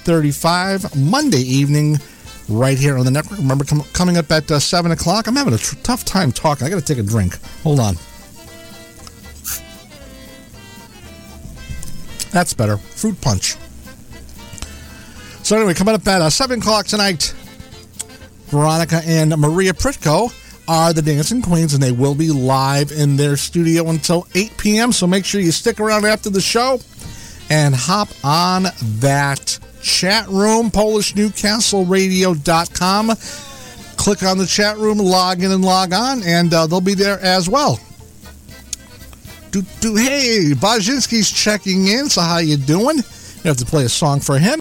[0.08, 1.98] 635 Monday evening
[2.48, 3.40] right here on the network.
[3.40, 5.28] Remember, com- coming up at uh, 7 o'clock.
[5.28, 6.66] I'm having a tr- tough time talking.
[6.66, 7.38] I got to take a drink.
[7.64, 7.96] Hold on.
[12.32, 12.78] That's better.
[12.78, 13.58] Fruit punch.
[15.44, 17.36] So, anyway, coming up at uh, 7 o'clock tonight,
[18.46, 20.32] Veronica and Maria Pritko
[20.70, 24.94] are the Dancing Queens, and they will be live in their studio until 8 p.m.
[24.94, 26.80] So make sure you stick around after the show
[27.50, 28.68] and hop on
[29.00, 33.08] that chat room, PolishNewcastleRadio.com.
[33.98, 37.20] Click on the chat room, log in and log on, and uh, they'll be there
[37.22, 37.80] as well.
[39.52, 42.98] Do, do, hey, Baczynski's checking in, so how you doing?
[42.98, 44.60] You have to play a song for him.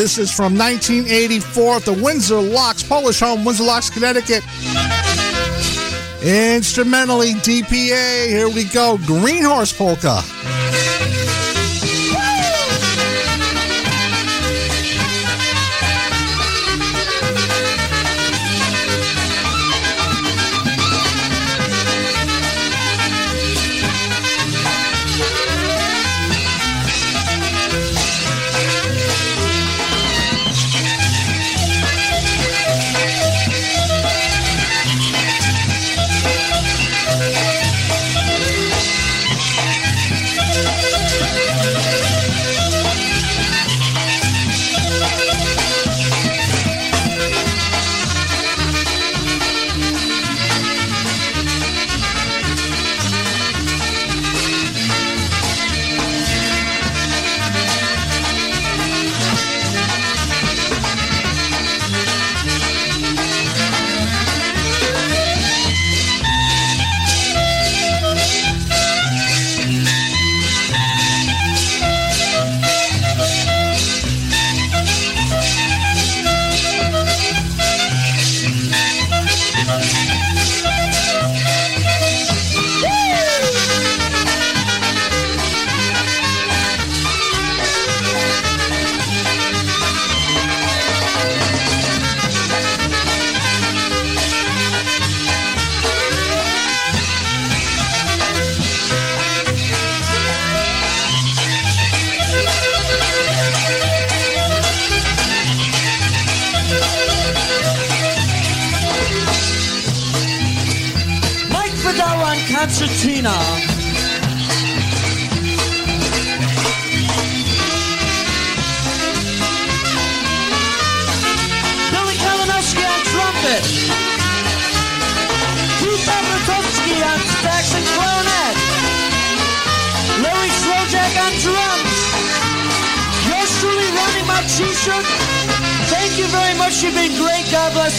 [0.00, 4.42] This is from 1984 at the Windsor Locks, Polish home, Windsor Locks, Connecticut.
[6.22, 8.26] Instrumentally, DPA.
[8.28, 8.96] Here we go.
[9.04, 10.22] Green Horse Polka.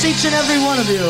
[0.02, 1.02] Bless each and every one of you.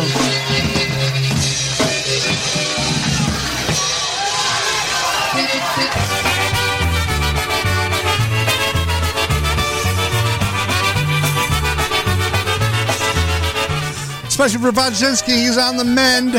[14.28, 16.34] Especially for Baczynski, he's on the mend.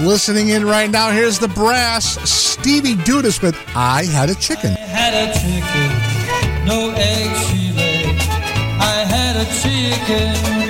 [0.00, 4.72] Listening in right now, here's the brass, Stevie Dudas with I Had a Chicken.
[4.72, 5.59] had a chicken,
[9.62, 10.69] had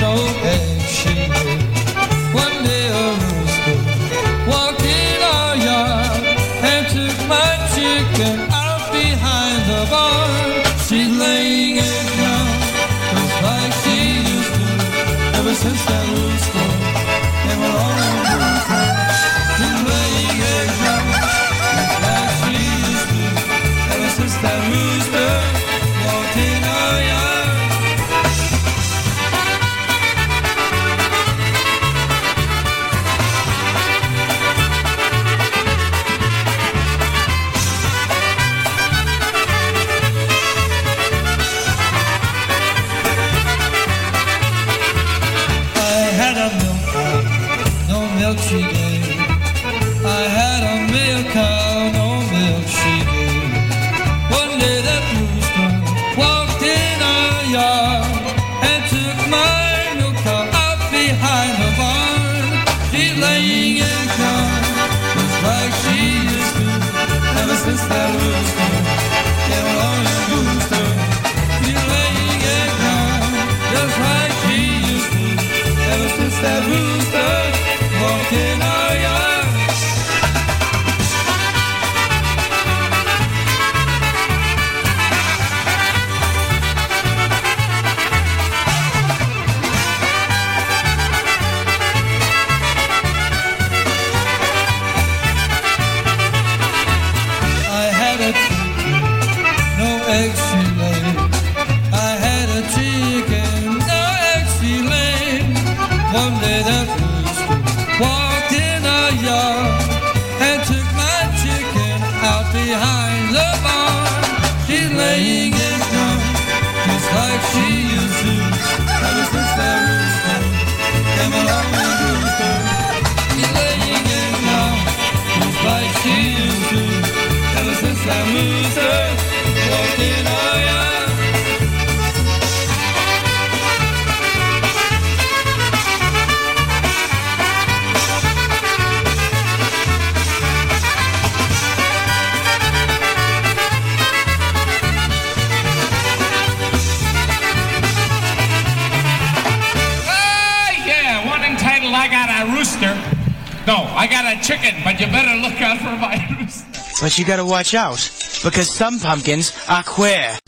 [154.37, 155.97] chicken, but you better look out for
[156.41, 156.67] rooster.
[157.01, 157.99] But you gotta watch out,
[158.45, 160.39] because some pumpkins are queer.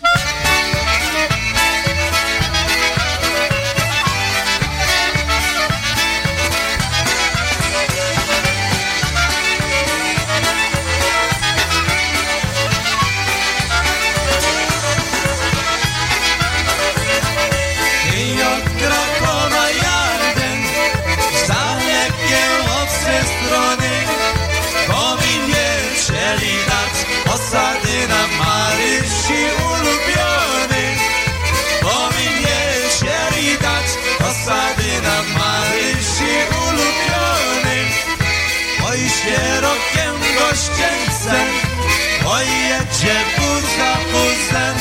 [43.02, 44.76] będzie burza burzem,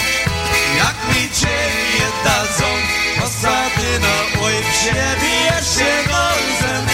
[0.78, 2.66] jak mi ciebie dadzą.
[3.24, 6.86] Osadyno, oj, przebije się nożem,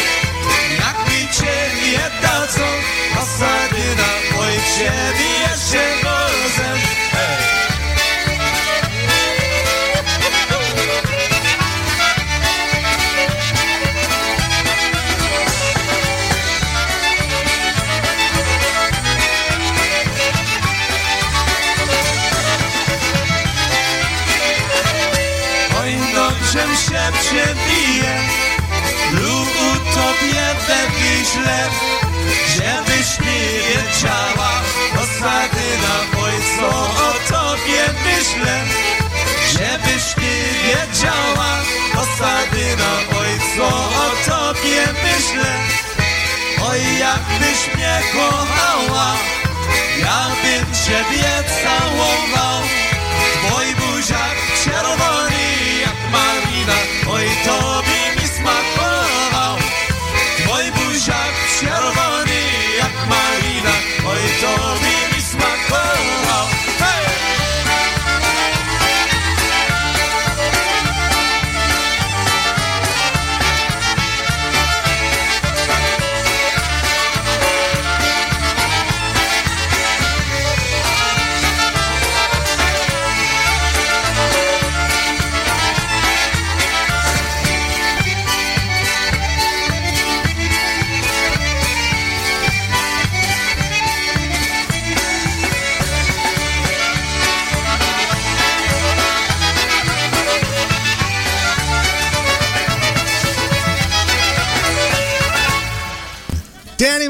[0.80, 2.68] jak mi ciebie dadzą.
[3.22, 4.10] Osadyno,
[4.40, 5.37] oj, przebije
[36.58, 38.64] ojcu o tobie myślę.
[39.52, 40.32] Żebyś ty
[40.64, 41.60] wiedziała
[41.94, 43.64] osady na ojcu
[43.98, 45.54] o tobie myślę.
[46.70, 49.14] Oj, jakbyś mnie kochała,
[50.00, 52.62] ja bym ciebie całował.
[53.48, 56.78] Twój buziak czerwony jak malina,
[57.10, 59.58] oj to by mi smakował.
[60.38, 62.42] Twój buziak czerwony
[62.78, 63.74] jak malina,
[64.08, 65.87] oj to by mi smakował.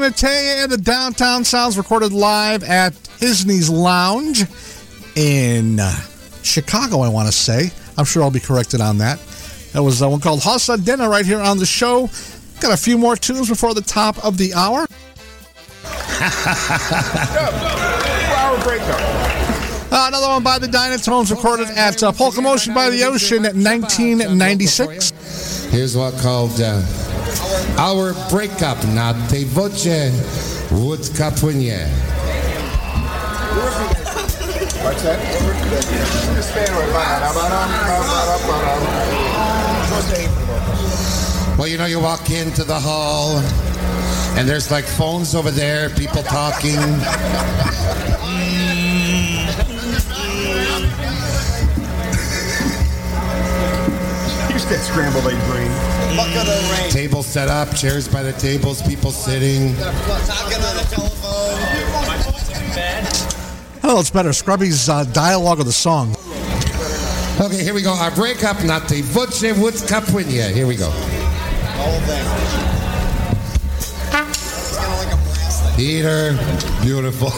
[0.08, 4.44] And the Downtown Sounds recorded live at Isney's Lounge
[5.14, 5.92] in uh,
[6.42, 7.70] Chicago, I want to say.
[7.98, 9.18] I'm sure I'll be corrected on that.
[9.74, 12.08] That was uh, one called Hossa Dinner right here on the show.
[12.58, 14.86] Got a few more tunes before the top of the hour.
[19.90, 23.54] Uh, another one by the Dynatones recorded at uh, Polka Motion by the Ocean at
[23.54, 25.10] 1996.
[25.70, 26.80] Here's what called uh,
[27.78, 29.12] Our breakup na?
[36.34, 36.92] Just stand right
[41.58, 43.38] Well, you know, you walk into the hall
[44.38, 46.78] and there's like phones over there, people talking.
[54.68, 55.70] That scrambled egg brain.
[56.16, 56.90] Bucket of rain.
[56.90, 59.74] Tables set up, chairs by the tables, people sitting.
[59.76, 61.18] Talking on the telephone.
[63.84, 64.32] Oh, it's better.
[64.32, 66.14] Scrubby's uh, dialogue of the song.
[67.40, 67.92] Okay, here we go.
[67.92, 70.52] Our breakup na tej wodzie łódka płynie.
[70.52, 70.92] Here we go.
[71.78, 72.24] whole thing.
[75.76, 76.36] Peter,
[76.82, 77.30] beautiful.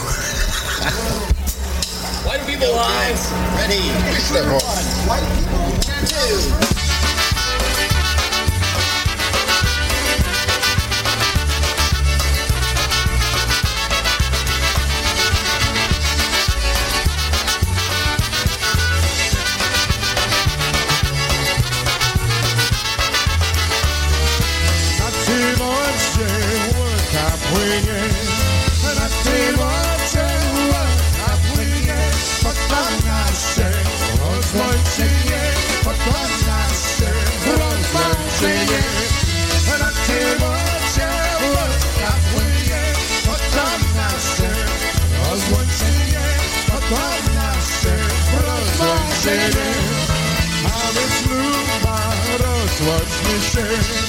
[2.26, 3.30] White people lives.
[3.54, 3.82] Ready.
[5.06, 6.79] White people tattoo.
[52.92, 53.94] Rozłączmy się.
[53.96, 53.99] A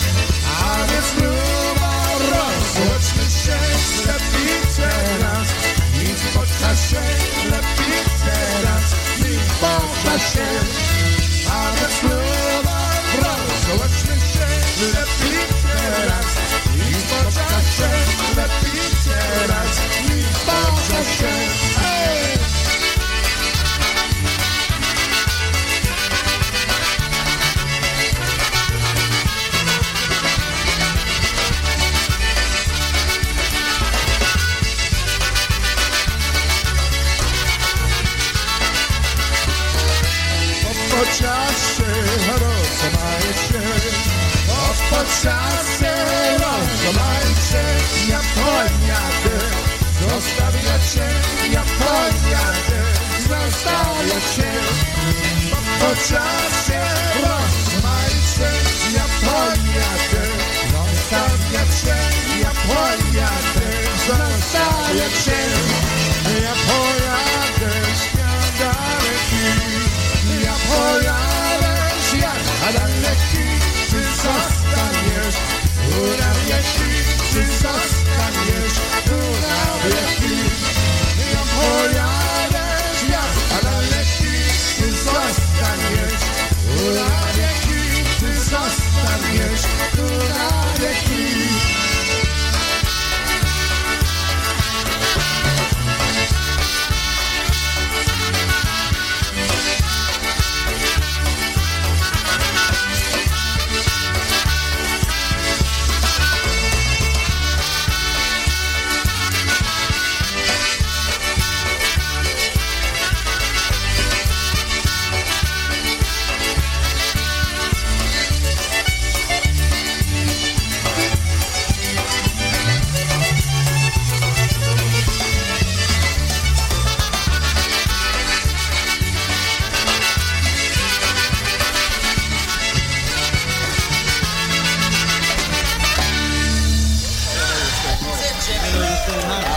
[56.02, 56.61] Po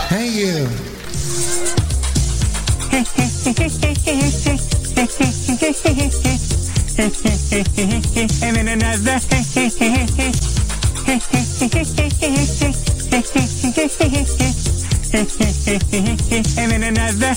[0.07, 0.67] Hey, you.
[8.43, 9.19] and then another.
[16.57, 17.35] and then another.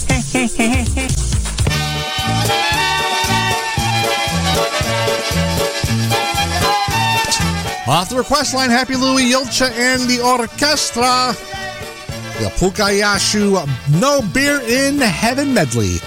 [7.89, 11.58] Off the request line, Happy Louie, Julcia, and the orchestra.
[12.39, 13.67] The Pukayashu
[14.01, 15.99] No Beer in Heaven medley.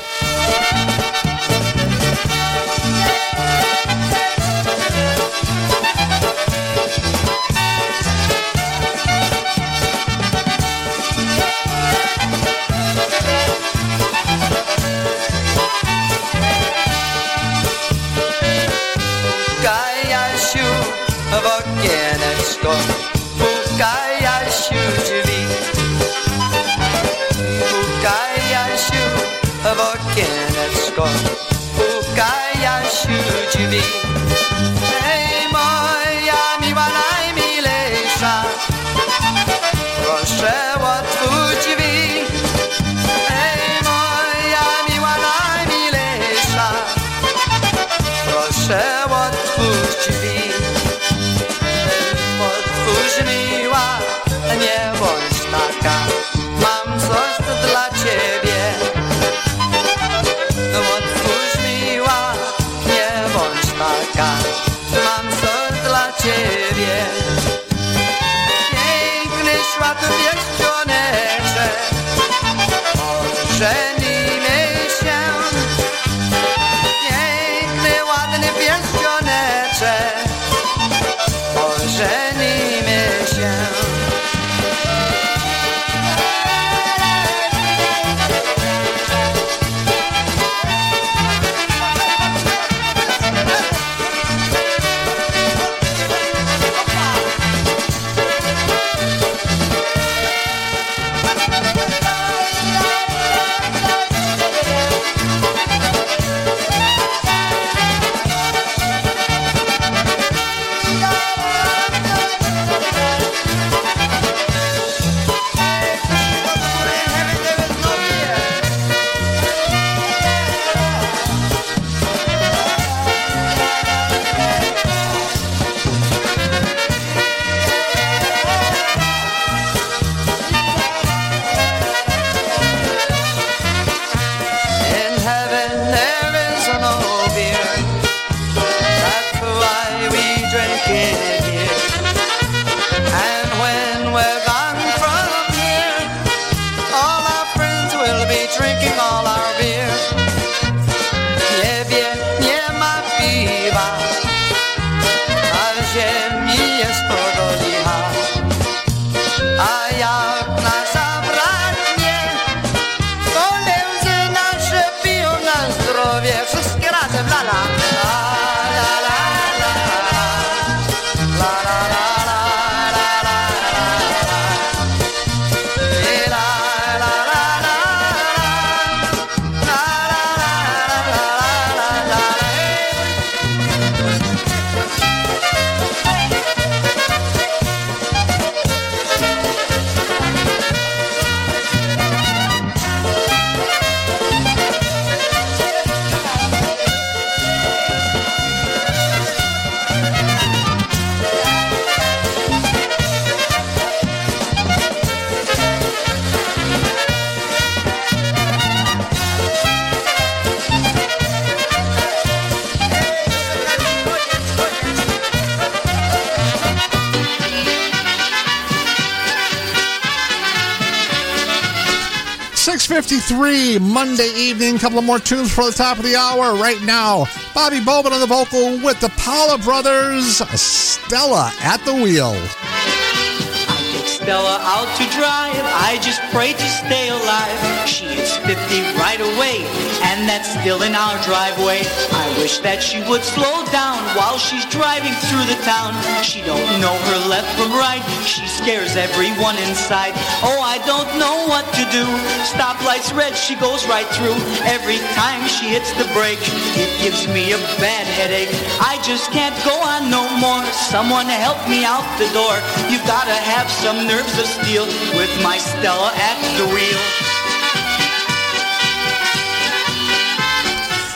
[223.11, 224.79] 53 Monday evening.
[224.79, 227.25] Couple of more tunes for the top of the hour right now.
[227.53, 232.31] Bobby Bowman on the vocal with the Paula Brothers, Stella at the wheel.
[232.31, 235.59] I take Stella out to drive.
[235.59, 237.85] I just pray to stay alive.
[237.85, 238.55] She is 50
[238.95, 239.90] right away
[240.27, 241.81] that's still in our driveway.
[242.11, 245.95] I wish that she would slow down while she's driving through the town.
[246.23, 248.03] She don't know her left from right.
[248.27, 250.13] She scares everyone inside.
[250.43, 252.05] Oh, I don't know what to do.
[252.43, 254.35] Stoplight's red, she goes right through.
[254.67, 256.43] Every time she hits the brake,
[256.75, 258.51] it gives me a bad headache.
[258.83, 260.65] I just can't go on no more.
[260.91, 262.55] Someone help me out the door.
[262.91, 264.85] You've gotta have some nerves of steel
[265.15, 267.30] with my Stella at the wheel.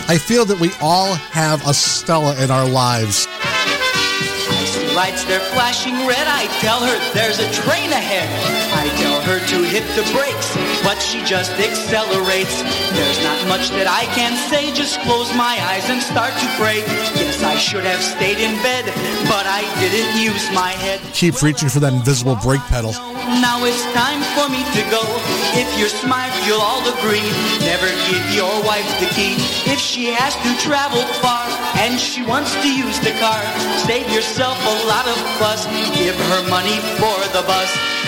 [0.07, 3.25] I feel that we all have a Stella in our lives.
[3.27, 6.27] I see lights, they're flashing red.
[6.29, 8.29] I tell her there's a train ahead.
[8.77, 10.53] I tell her to hit the brakes,
[10.85, 12.61] but she just accelerates.
[12.93, 16.85] There's not much that I can say, just close my eyes and start to pray.
[17.17, 18.85] Yes, I should have stayed in bed,
[19.25, 21.01] but I didn't use my head.
[21.11, 22.93] Keep reaching for that invisible brake pedal.
[23.41, 25.01] Now it's time for me to go.
[25.57, 27.25] If you're smart, you'll all agree.
[27.65, 29.41] Never give your wife the key.
[29.65, 31.49] If she has to travel far
[31.81, 33.41] and she wants to use the car,
[33.89, 35.65] save yourself a lot of fuss.
[35.97, 38.04] Give her money for the bus.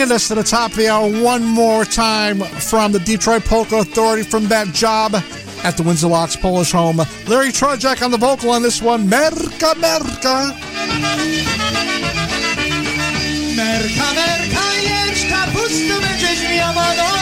[0.00, 3.76] Bringing us to the top of the hour one more time from the Detroit Polka
[3.80, 5.14] Authority from that job
[5.62, 7.02] at the Windsor Locks Polish home.
[7.26, 9.06] Larry Trojak on the vocal on this one.
[9.06, 10.56] Merka, Merka.
[13.56, 14.60] Merka, merka,
[16.00, 17.19] będziesz miała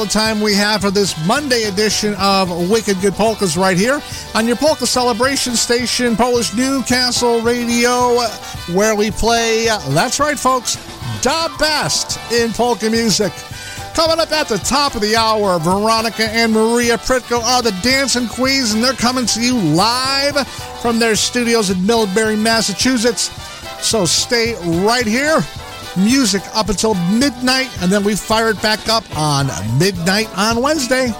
[0.00, 4.00] all the time we have for this Monday edition of Wicked Good Polkas right here
[4.34, 8.16] on your Polka Celebration Station, Polish Newcastle Radio,
[8.72, 10.76] where we play, that's right, folks,
[11.22, 13.30] the best in polka music.
[13.92, 18.26] Coming up at the top of the hour, Veronica and Maria Pritko are the Dancing
[18.26, 20.48] Queens, and they're coming to you live
[20.80, 23.24] from their studios in Millbury, Massachusetts.
[23.86, 25.42] So stay right here
[26.04, 29.46] music up until midnight, and then we fire it back up on
[29.78, 31.12] midnight on Wednesday.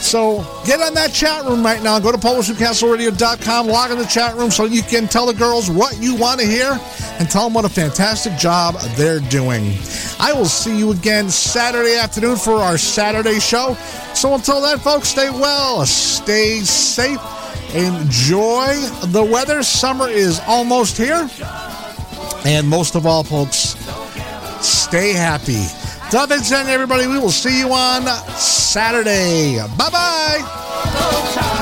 [0.00, 1.98] So get on that chat room right now.
[1.98, 6.00] Go to PolishNewcastleRadio.com, log in the chat room so you can tell the girls what
[6.00, 6.80] you want to hear
[7.18, 9.74] and tell them what a fantastic job they're doing.
[10.18, 13.74] I will see you again Saturday afternoon for our Saturday show.
[14.14, 17.20] So until then, folks, stay well, stay safe,
[17.74, 18.74] enjoy
[19.08, 19.62] the weather.
[19.62, 21.28] Summer is almost here.
[22.46, 23.76] And most of all, folks,
[24.90, 25.66] stay happy.
[26.10, 28.02] David and everybody, we will see you on
[28.34, 29.56] Saturday.
[29.78, 31.56] Bye bye.